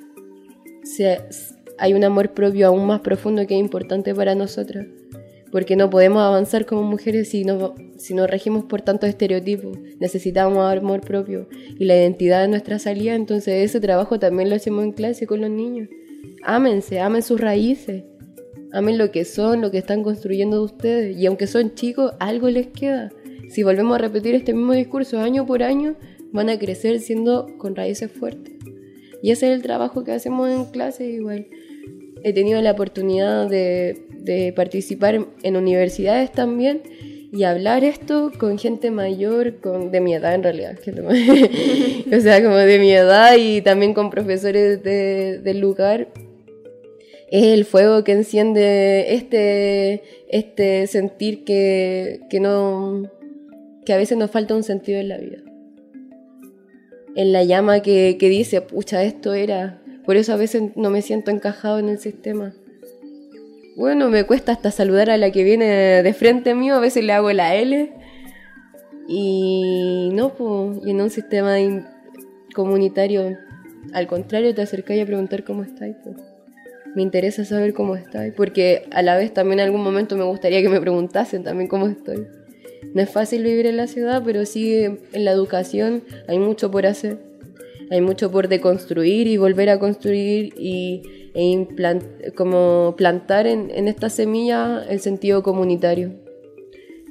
hay 1.77 1.93
un 1.93 2.03
amor 2.03 2.33
propio 2.33 2.67
aún 2.67 2.85
más 2.85 3.01
profundo 3.01 3.45
que 3.47 3.55
es 3.55 3.59
importante 3.59 4.13
para 4.13 4.35
nosotras. 4.35 4.87
Porque 5.51 5.75
no 5.75 5.89
podemos 5.89 6.21
avanzar 6.21 6.65
como 6.65 6.83
mujeres 6.83 7.29
si, 7.29 7.43
no, 7.43 7.75
si 7.97 8.13
nos 8.13 8.29
regimos 8.29 8.65
por 8.65 8.81
tantos 8.81 9.09
estereotipos. 9.09 9.77
Necesitamos 9.99 10.59
amor 10.59 11.01
propio 11.01 11.49
y 11.77 11.85
la 11.85 11.95
identidad 11.95 12.41
de 12.41 12.47
nuestra 12.47 12.79
salida. 12.79 13.15
Entonces, 13.15 13.65
ese 13.65 13.81
trabajo 13.81 14.17
también 14.17 14.49
lo 14.49 14.55
hacemos 14.55 14.85
en 14.85 14.93
clase 14.93 15.27
con 15.27 15.41
los 15.41 15.49
niños. 15.49 15.89
Ámense, 16.43 17.01
amen 17.01 17.21
sus 17.21 17.41
raíces. 17.41 18.03
Amen 18.71 18.97
lo 18.97 19.11
que 19.11 19.25
son, 19.25 19.59
lo 19.59 19.71
que 19.71 19.77
están 19.77 20.03
construyendo 20.03 20.57
de 20.57 20.63
ustedes. 20.63 21.17
Y 21.17 21.25
aunque 21.25 21.47
son 21.47 21.75
chicos, 21.75 22.13
algo 22.19 22.49
les 22.49 22.67
queda 22.67 23.11
si 23.51 23.63
volvemos 23.63 23.95
a 23.95 23.97
repetir 23.97 24.33
este 24.33 24.53
mismo 24.53 24.71
discurso 24.71 25.19
año 25.19 25.45
por 25.45 25.61
año, 25.61 25.95
van 26.31 26.49
a 26.49 26.57
crecer 26.57 27.01
siendo 27.01 27.47
con 27.57 27.75
raíces 27.75 28.09
fuertes. 28.09 28.53
Y 29.21 29.31
ese 29.31 29.47
es 29.47 29.53
el 29.53 29.61
trabajo 29.61 30.05
que 30.05 30.13
hacemos 30.13 30.49
en 30.49 30.65
clase 30.65 31.05
igual. 31.05 31.47
He 32.23 32.31
tenido 32.31 32.61
la 32.61 32.71
oportunidad 32.71 33.49
de, 33.49 34.53
participar 34.55 35.27
en 35.43 35.57
universidades 35.57 36.31
también 36.31 36.81
y 37.33 37.43
hablar 37.43 37.83
esto 37.83 38.31
con 38.37 38.57
gente 38.57 38.89
mayor, 38.89 39.57
con, 39.59 39.91
de 39.91 39.99
mi 39.99 40.13
edad 40.13 40.35
en 40.35 40.43
realidad, 40.43 40.77
o 42.15 42.19
sea, 42.19 42.43
como 42.43 42.55
de 42.55 42.79
mi 42.79 42.91
edad 42.91 43.35
y 43.37 43.61
también 43.61 43.93
con 43.93 44.09
profesores 44.09 44.81
del 44.81 45.59
lugar. 45.59 46.07
Es 47.29 47.45
el 47.45 47.65
fuego 47.65 48.03
que 48.03 48.11
enciende 48.11 49.13
este, 49.13 50.03
este 50.29 50.87
sentir 50.87 51.43
que, 51.43 52.19
que 52.29 52.39
no, 52.41 53.09
que 53.85 53.93
a 53.93 53.97
veces 53.97 54.17
nos 54.17 54.31
falta 54.31 54.55
un 54.55 54.63
sentido 54.63 54.99
en 54.99 55.09
la 55.09 55.17
vida. 55.17 55.39
En 57.15 57.33
la 57.33 57.43
llama 57.43 57.81
que, 57.81 58.15
dice, 58.19 58.61
pucha, 58.61 59.03
esto 59.03 59.33
era. 59.33 59.81
Por 60.05 60.15
eso 60.15 60.33
a 60.33 60.37
veces 60.37 60.63
no 60.75 60.89
me 60.89 61.01
siento 61.01 61.31
encajado 61.31 61.79
en 61.79 61.89
el 61.89 61.99
sistema. 61.99 62.53
Bueno, 63.75 64.09
me 64.09 64.25
cuesta 64.25 64.51
hasta 64.51 64.71
saludar 64.71 65.09
a 65.09 65.17
la 65.17 65.31
que 65.31 65.43
viene 65.43 65.65
de 66.03 66.13
frente 66.13 66.55
mío, 66.55 66.75
a 66.75 66.79
veces 66.79 67.03
le 67.03 67.13
hago 67.13 67.31
la 67.31 67.55
L. 67.55 67.91
Y 69.07 70.09
no, 70.13 70.33
pues, 70.35 70.79
y 70.85 70.91
en 70.91 71.01
un 71.01 71.09
sistema 71.09 71.55
comunitario, 72.53 73.37
al 73.93 74.07
contrario, 74.07 74.53
te 74.53 74.61
acercáis 74.61 75.01
a 75.03 75.05
preguntar 75.05 75.43
cómo 75.43 75.63
estáis. 75.63 75.95
Me 76.95 77.01
interesa 77.01 77.45
saber 77.45 77.73
cómo 77.73 77.95
estáis, 77.95 78.33
porque 78.33 78.87
a 78.91 79.01
la 79.01 79.17
vez 79.17 79.33
también 79.33 79.59
en 79.59 79.65
algún 79.65 79.83
momento 79.83 80.15
me 80.17 80.23
gustaría 80.23 80.61
que 80.61 80.69
me 80.69 80.79
preguntasen 80.79 81.43
también 81.43 81.67
cómo 81.67 81.87
estoy. 81.87 82.27
No 82.93 83.01
es 83.01 83.09
fácil 83.09 83.43
vivir 83.43 83.65
en 83.65 83.77
la 83.77 83.87
ciudad, 83.87 84.21
pero 84.25 84.45
sí 84.45 84.75
en 84.75 85.25
la 85.25 85.31
educación 85.31 86.03
hay 86.27 86.39
mucho 86.39 86.71
por 86.71 86.85
hacer. 86.85 87.19
Hay 87.89 88.01
mucho 88.01 88.31
por 88.31 88.47
deconstruir 88.47 89.27
y 89.27 89.37
volver 89.37 89.69
a 89.69 89.79
construir 89.79 90.53
y 90.57 91.01
e 91.33 91.67
como 92.35 92.95
plantar 92.97 93.47
en, 93.47 93.87
esta 93.87 94.09
semilla 94.09 94.83
el 94.89 94.99
sentido 94.99 95.43
comunitario. 95.43 96.11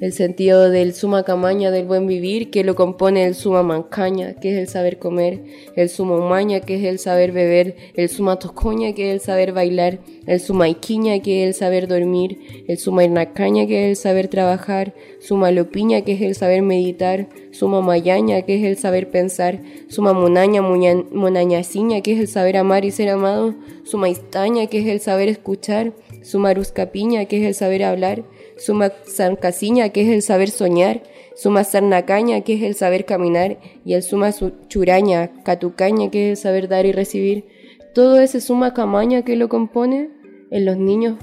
El 0.01 0.13
sentido 0.13 0.71
del 0.71 0.95
suma 0.95 1.21
camaña 1.21 1.69
del 1.69 1.85
buen 1.85 2.07
vivir, 2.07 2.49
que 2.49 2.63
lo 2.63 2.73
compone 2.73 3.23
el 3.23 3.35
suma 3.35 3.61
mancaña, 3.61 4.33
que 4.33 4.51
es 4.51 4.57
el 4.57 4.67
saber 4.67 4.97
comer, 4.97 5.43
el 5.75 5.89
suma 5.89 6.15
humaña, 6.15 6.59
que 6.59 6.75
es 6.77 6.83
el 6.85 6.97
saber 6.97 7.31
beber, 7.31 7.75
el 7.93 8.09
suma 8.09 8.39
toscoña, 8.39 8.93
que 8.93 9.09
es 9.09 9.13
el 9.13 9.19
saber 9.19 9.53
bailar, 9.53 9.99
el 10.25 10.39
suma 10.39 10.67
iquiña, 10.67 11.19
que 11.19 11.43
es 11.43 11.47
el 11.49 11.53
saber 11.53 11.87
dormir, 11.87 12.65
el 12.67 12.79
suma 12.79 13.03
irnacaña, 13.03 13.67
que 13.67 13.85
es 13.85 13.89
el 13.91 13.95
saber 13.95 14.27
trabajar, 14.27 14.95
suma 15.19 15.51
lopiña, 15.51 16.01
que 16.01 16.13
es 16.13 16.21
el 16.21 16.33
saber 16.33 16.63
meditar, 16.63 17.29
suma 17.51 17.81
mayaña, 17.81 18.41
que 18.41 18.55
es 18.55 18.63
el 18.63 18.77
saber 18.77 19.11
pensar, 19.11 19.59
suma 19.87 20.13
monaña, 20.13 20.63
monañaciña, 20.63 22.01
que 22.01 22.13
es 22.13 22.19
el 22.19 22.27
saber 22.27 22.57
amar 22.57 22.85
y 22.85 22.91
ser 22.91 23.09
amado, 23.09 23.53
suma 23.83 24.09
istaña, 24.09 24.65
que 24.65 24.79
es 24.79 24.87
el 24.87 24.99
saber 24.99 25.29
escuchar, 25.29 25.93
suma 26.23 26.55
ruscapiña, 26.55 27.25
que 27.25 27.37
es 27.41 27.45
el 27.45 27.53
saber 27.53 27.83
hablar, 27.83 28.23
suma 28.63 28.91
Casiña, 29.39 29.89
que 29.89 30.01
es 30.01 30.09
el 30.09 30.21
saber 30.21 30.49
soñar, 30.49 31.01
suma 31.35 31.63
sarnacaña, 31.63 32.41
que 32.41 32.53
es 32.53 32.63
el 32.63 32.75
saber 32.75 33.05
caminar, 33.05 33.57
y 33.83 33.93
el 33.93 34.03
suma 34.03 34.31
churaña, 34.67 35.31
catucaña, 35.43 36.11
que 36.11 36.31
es 36.31 36.39
el 36.39 36.43
saber 36.43 36.67
dar 36.67 36.85
y 36.85 36.91
recibir. 36.91 37.45
Todo 37.93 38.19
ese 38.19 38.39
suma 38.39 38.73
camaña 38.73 39.23
que 39.23 39.35
lo 39.35 39.49
compone, 39.49 40.09
en 40.51 40.65
los 40.65 40.77
niños 40.77 41.17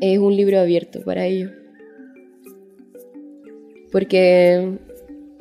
es 0.00 0.18
un 0.18 0.36
libro 0.36 0.60
abierto 0.60 1.02
para 1.02 1.26
ellos. 1.26 1.50
Porque 3.90 4.78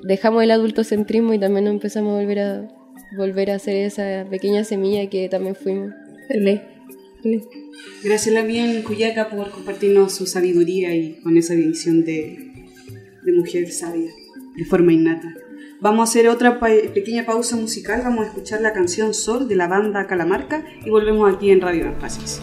dejamos 0.04 0.44
el 0.44 0.52
adultocentrismo 0.52 1.34
y 1.34 1.40
también 1.40 1.68
empezamos 1.68 2.14
a 2.14 2.22
volver 2.22 2.40
a 2.40 2.68
volver 3.18 3.52
a 3.52 3.56
hacer 3.56 3.76
esa 3.76 4.26
pequeña 4.30 4.64
semilla 4.64 5.10
que 5.10 5.30
también 5.30 5.56
fuimos. 5.56 5.94
Gracias 8.04 8.34
la 8.34 8.42
en 8.42 8.84
Cuyaca 8.84 9.30
por 9.30 9.52
compartirnos 9.52 10.14
su 10.14 10.26
sabiduría 10.26 10.96
y 10.96 11.20
con 11.22 11.38
esa 11.38 11.54
visión 11.54 12.04
de, 12.04 12.68
de 13.24 13.34
mujer 13.34 13.72
sabia, 13.72 14.12
de 14.56 14.66
forma 14.66 14.94
innata. 14.94 15.34
Vamos 15.82 16.02
a 16.02 16.12
hacer 16.12 16.28
otra 16.28 16.60
pequeña 16.60 17.26
pausa 17.26 17.56
musical, 17.56 18.02
vamos 18.04 18.26
a 18.26 18.28
escuchar 18.28 18.62
la 18.62 18.74
canción 18.74 19.14
Sol 19.14 19.48
de 19.48 19.56
la 19.56 19.68
banda 19.68 20.08
Calamarca 20.08 20.66
y 20.86 20.90
volvemos 20.90 21.34
aquí 21.34 21.52
en 21.52 21.62
Radio 21.62 21.86
Énfasis. 21.86 22.42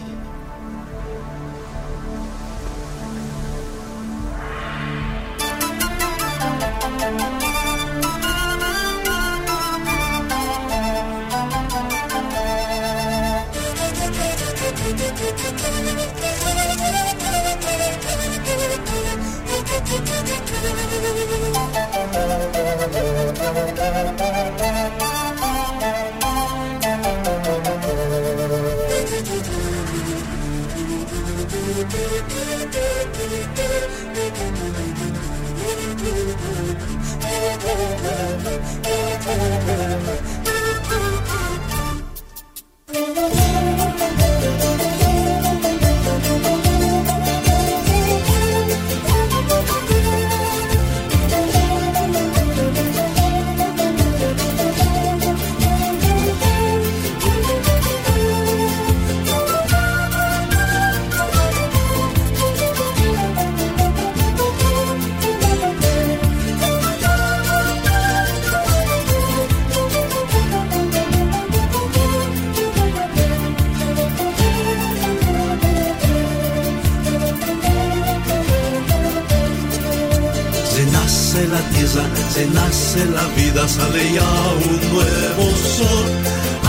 Sale 83.67 84.13
ya 84.13 84.29
un 84.69 84.93
nuevo 84.93 85.45
sol, 85.57 86.07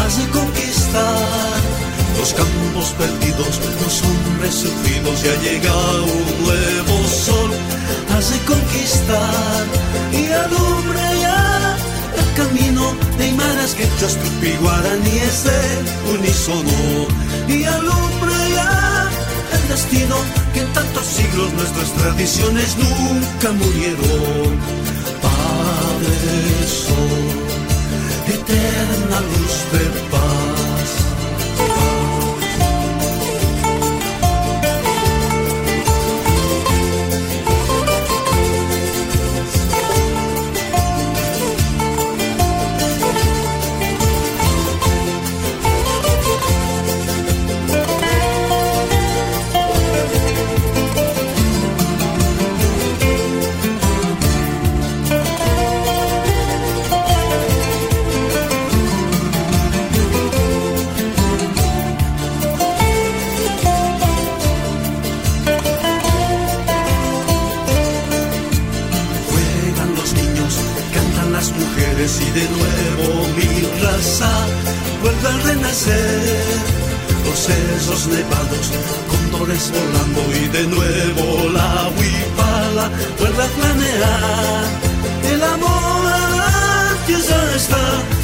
hace 0.03 0.27
conquistar 0.31 1.61
los 2.19 2.33
campos 2.35 2.95
perdidos, 2.99 3.61
los 3.83 4.03
hombres 4.03 4.55
sufridos, 4.55 5.23
ya 5.23 5.35
llega 5.43 5.75
un 6.03 6.45
nuevo 6.45 7.09
sol, 7.09 7.51
hace 8.17 8.37
conquistar 8.45 9.65
y 10.13 10.33
alumbra 10.33 11.15
ya 11.15 11.77
el 12.17 12.35
camino 12.35 12.95
de 13.19 13.29
Imaras, 13.29 13.75
que 13.75 13.87
Tupi, 13.87 14.53
Guaraní 14.61 15.17
es 15.19 15.45
el 15.47 16.19
unísono. 16.19 17.07
Y 17.49 17.65
alumbra 17.65 18.49
ya 18.55 19.09
el 19.53 19.69
destino 19.69 20.17
que 20.53 20.61
en 20.61 20.73
tantos 20.73 21.07
siglos 21.07 21.53
nuestras 21.53 21.93
tradiciones 21.93 22.77
nunca 22.77 23.53
murieron 23.53 24.78
eterna 28.35 29.21
luz 29.21 29.57
de 29.73 30.11
paz. 30.11 30.38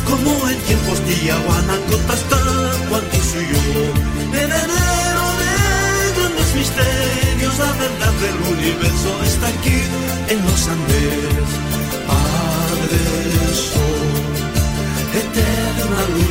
como 0.05 0.49
en 0.49 0.59
tiempos 0.61 1.05
de 1.07 1.25
Yaguanacota 1.27 2.15
está, 2.15 2.41
cuando 2.89 3.17
soy 3.31 3.47
yo. 3.51 4.39
Heredero 4.39 5.25
de 5.41 5.53
grandes 6.17 6.55
misterios, 6.55 7.59
la 7.59 7.73
verdad 7.73 8.13
del 8.23 8.39
universo 8.57 9.11
está 9.25 9.49
aquí, 9.49 9.81
en 10.29 10.39
los 10.45 10.69
Andes. 10.69 11.49
Padre 12.07 13.01
Sol, 13.55 14.13
eterna 15.21 16.01
luz. 16.15 16.24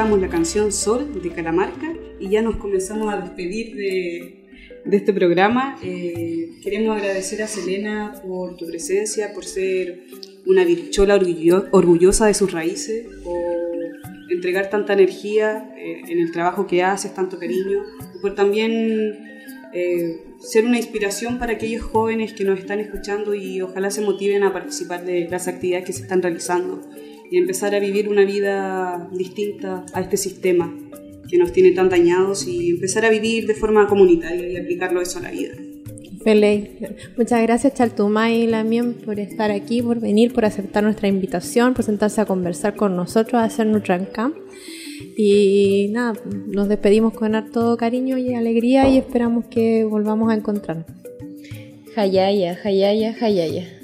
La 0.00 0.28
canción 0.28 0.72
Sol 0.72 1.20
de 1.22 1.28
Calamarca 1.28 1.92
y 2.18 2.30
ya 2.30 2.40
nos 2.40 2.56
comenzamos 2.56 3.12
a 3.12 3.18
despedir 3.18 3.76
de, 3.76 4.46
de 4.86 4.96
este 4.96 5.12
programa. 5.12 5.76
Eh, 5.82 6.52
queremos 6.62 6.96
agradecer 6.96 7.42
a 7.42 7.46
Selena 7.46 8.14
por 8.26 8.56
tu 8.56 8.66
presencia, 8.66 9.34
por 9.34 9.44
ser 9.44 10.04
una 10.46 10.64
orgullo- 10.64 11.68
orgullosa 11.72 12.26
de 12.26 12.34
sus 12.34 12.50
raíces, 12.50 13.06
por 13.22 13.34
entregar 14.30 14.70
tanta 14.70 14.94
energía 14.94 15.70
eh, 15.76 16.00
en 16.08 16.18
el 16.18 16.32
trabajo 16.32 16.66
que 16.66 16.82
haces, 16.82 17.12
tanto 17.14 17.38
cariño, 17.38 17.82
y 18.16 18.20
por 18.22 18.34
también 18.34 19.18
eh, 19.74 20.22
ser 20.40 20.64
una 20.64 20.78
inspiración 20.78 21.38
para 21.38 21.52
aquellos 21.52 21.82
jóvenes 21.82 22.32
que 22.32 22.44
nos 22.44 22.58
están 22.58 22.80
escuchando 22.80 23.34
y 23.34 23.60
ojalá 23.60 23.90
se 23.90 24.00
motiven 24.00 24.44
a 24.44 24.52
participar 24.54 25.04
de 25.04 25.28
las 25.28 25.46
actividades 25.46 25.84
que 25.84 25.92
se 25.92 26.02
están 26.02 26.22
realizando 26.22 26.80
y 27.30 27.38
empezar 27.38 27.74
a 27.74 27.78
vivir 27.78 28.08
una 28.08 28.24
vida 28.24 29.08
distinta 29.12 29.86
a 29.92 30.00
este 30.00 30.16
sistema 30.16 30.74
que 31.28 31.38
nos 31.38 31.52
tiene 31.52 31.70
tan 31.70 31.88
dañados 31.88 32.46
y 32.46 32.70
empezar 32.70 33.04
a 33.04 33.10
vivir 33.10 33.46
de 33.46 33.54
forma 33.54 33.86
comunitaria 33.86 34.48
y 34.48 34.56
aplicarlo 34.56 35.00
eso 35.00 35.20
a 35.20 35.22
la 35.22 35.30
vida. 35.30 35.54
Feliz. 36.24 36.68
Muchas 37.16 37.40
gracias 37.42 37.74
Chaltumay 37.74 38.42
y 38.42 38.46
Lamien 38.46 38.94
por 38.94 39.18
estar 39.18 39.50
aquí, 39.50 39.80
por 39.80 40.00
venir, 40.00 40.34
por 40.34 40.44
aceptar 40.44 40.82
nuestra 40.82 41.08
invitación, 41.08 41.72
por 41.72 41.84
sentarse 41.84 42.20
a 42.20 42.26
conversar 42.26 42.74
con 42.76 42.94
nosotros, 42.94 43.34
a 43.40 43.44
hacer 43.44 43.66
Nutran-Camp. 43.66 44.36
Y 45.16 45.88
nada, 45.92 46.14
nos 46.48 46.68
despedimos 46.68 47.14
con 47.14 47.34
harto 47.34 47.76
cariño 47.76 48.18
y 48.18 48.34
alegría 48.34 48.88
y 48.88 48.98
esperamos 48.98 49.46
que 49.46 49.84
volvamos 49.84 50.30
a 50.30 50.34
encontrarnos. 50.34 50.86
Hayaya, 51.96 52.58
Hayaya, 52.62 53.16
Hayaya. 53.20 53.79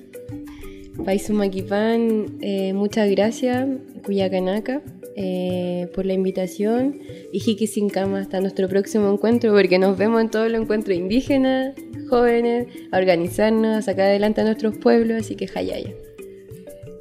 Paisumaquipan, 1.05 2.39
eh, 2.41 2.73
muchas 2.73 3.11
gracias, 3.11 3.67
Cuyacanaka, 4.05 4.83
eh, 5.15 5.89
por 5.95 6.07
la 6.07 6.15
invitación. 6.15 7.01
Y 7.33 7.41
Jiki 7.41 7.67
Sin 7.67 7.89
Cama 7.89 8.21
hasta 8.21 8.41
nuestro 8.41 8.69
próximo 8.69 9.13
encuentro, 9.13 9.53
porque 9.53 9.79
nos 9.79 9.97
vemos 9.99 10.21
en 10.21 10.31
todos 10.31 10.51
los 10.51 10.61
encuentros 10.61 10.97
indígenas, 10.97 11.75
jóvenes, 12.09 12.67
a 12.93 12.99
organizarnos, 12.99 13.77
a 13.77 13.83
sacar 13.83 14.07
adelante 14.07 14.41
a 14.41 14.45
nuestros 14.45 14.77
pueblos. 14.79 15.21
Así 15.21 15.37
que 15.37 15.49
Hayaya. 15.55 15.95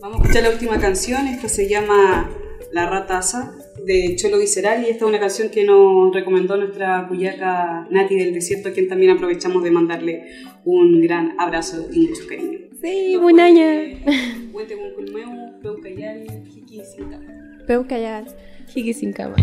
Vamos 0.01 0.19
a 0.19 0.21
escuchar 0.21 0.43
la 0.43 0.49
última 0.49 0.79
canción, 0.79 1.27
esta 1.27 1.49
se 1.49 1.67
llama 1.67 2.29
La 2.71 2.87
Rata 2.89 3.17
Asa 3.17 3.55
de 3.85 4.15
Cholo 4.15 4.39
Visceral 4.39 4.83
y 4.83 4.89
esta 4.89 5.05
es 5.05 5.09
una 5.09 5.19
canción 5.19 5.49
que 5.49 5.63
nos 5.63 6.13
recomendó 6.13 6.57
nuestra 6.57 7.07
cuyaca 7.07 7.87
Nati 7.89 8.15
del 8.15 8.33
Desierto, 8.33 8.69
a 8.69 8.71
quien 8.71 8.87
también 8.87 9.11
aprovechamos 9.11 9.63
de 9.63 9.71
mandarle 9.71 10.25
un 10.63 11.01
gran 11.01 11.35
abrazo 11.39 11.87
y 11.91 12.07
mucho 12.07 12.27
cariño. 12.27 12.64
Sí, 12.85 13.17
buen 13.19 13.39
año. 13.39 13.65
Huete 14.53 14.75
Bunculmeu, 14.75 15.59
Peucayal, 15.59 16.27
Jiki 16.47 16.83
Sinca. 16.85 17.19
Peucayal. 17.65 18.27
Jiki 18.67 18.93
Sin 18.93 19.11
Cama. 19.11 19.35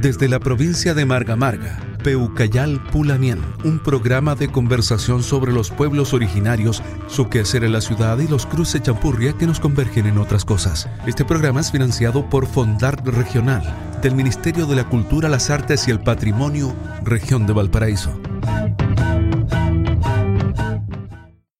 Desde 0.00 0.28
la 0.28 0.38
provincia 0.38 0.94
de 0.94 1.04
Marga 1.04 1.34
Marga, 1.34 1.78
Peucayal 2.04 2.82
Pulamien, 2.92 3.40
un 3.64 3.78
programa 3.80 4.34
de 4.34 4.50
conversación 4.50 5.22
sobre 5.22 5.52
los 5.52 5.70
pueblos 5.70 6.14
originarios, 6.14 6.82
su 7.08 7.28
quehacer 7.28 7.64
en 7.64 7.72
la 7.72 7.80
ciudad 7.80 8.18
y 8.18 8.28
los 8.28 8.46
cruces 8.46 8.82
champurria 8.82 9.32
que 9.32 9.46
nos 9.46 9.60
convergen 9.60 10.06
en 10.06 10.18
otras 10.18 10.44
cosas. 10.44 10.88
Este 11.06 11.24
programa 11.24 11.60
es 11.60 11.70
financiado 11.70 12.30
por 12.30 12.46
Fondart 12.46 13.06
Regional, 13.08 13.62
del 14.02 14.14
Ministerio 14.14 14.66
de 14.66 14.76
la 14.76 14.88
Cultura, 14.88 15.28
las 15.28 15.50
Artes 15.50 15.88
y 15.88 15.90
el 15.90 16.00
Patrimonio, 16.00 16.74
Región 17.02 17.46
de 17.46 17.52
Valparaíso. 17.52 18.29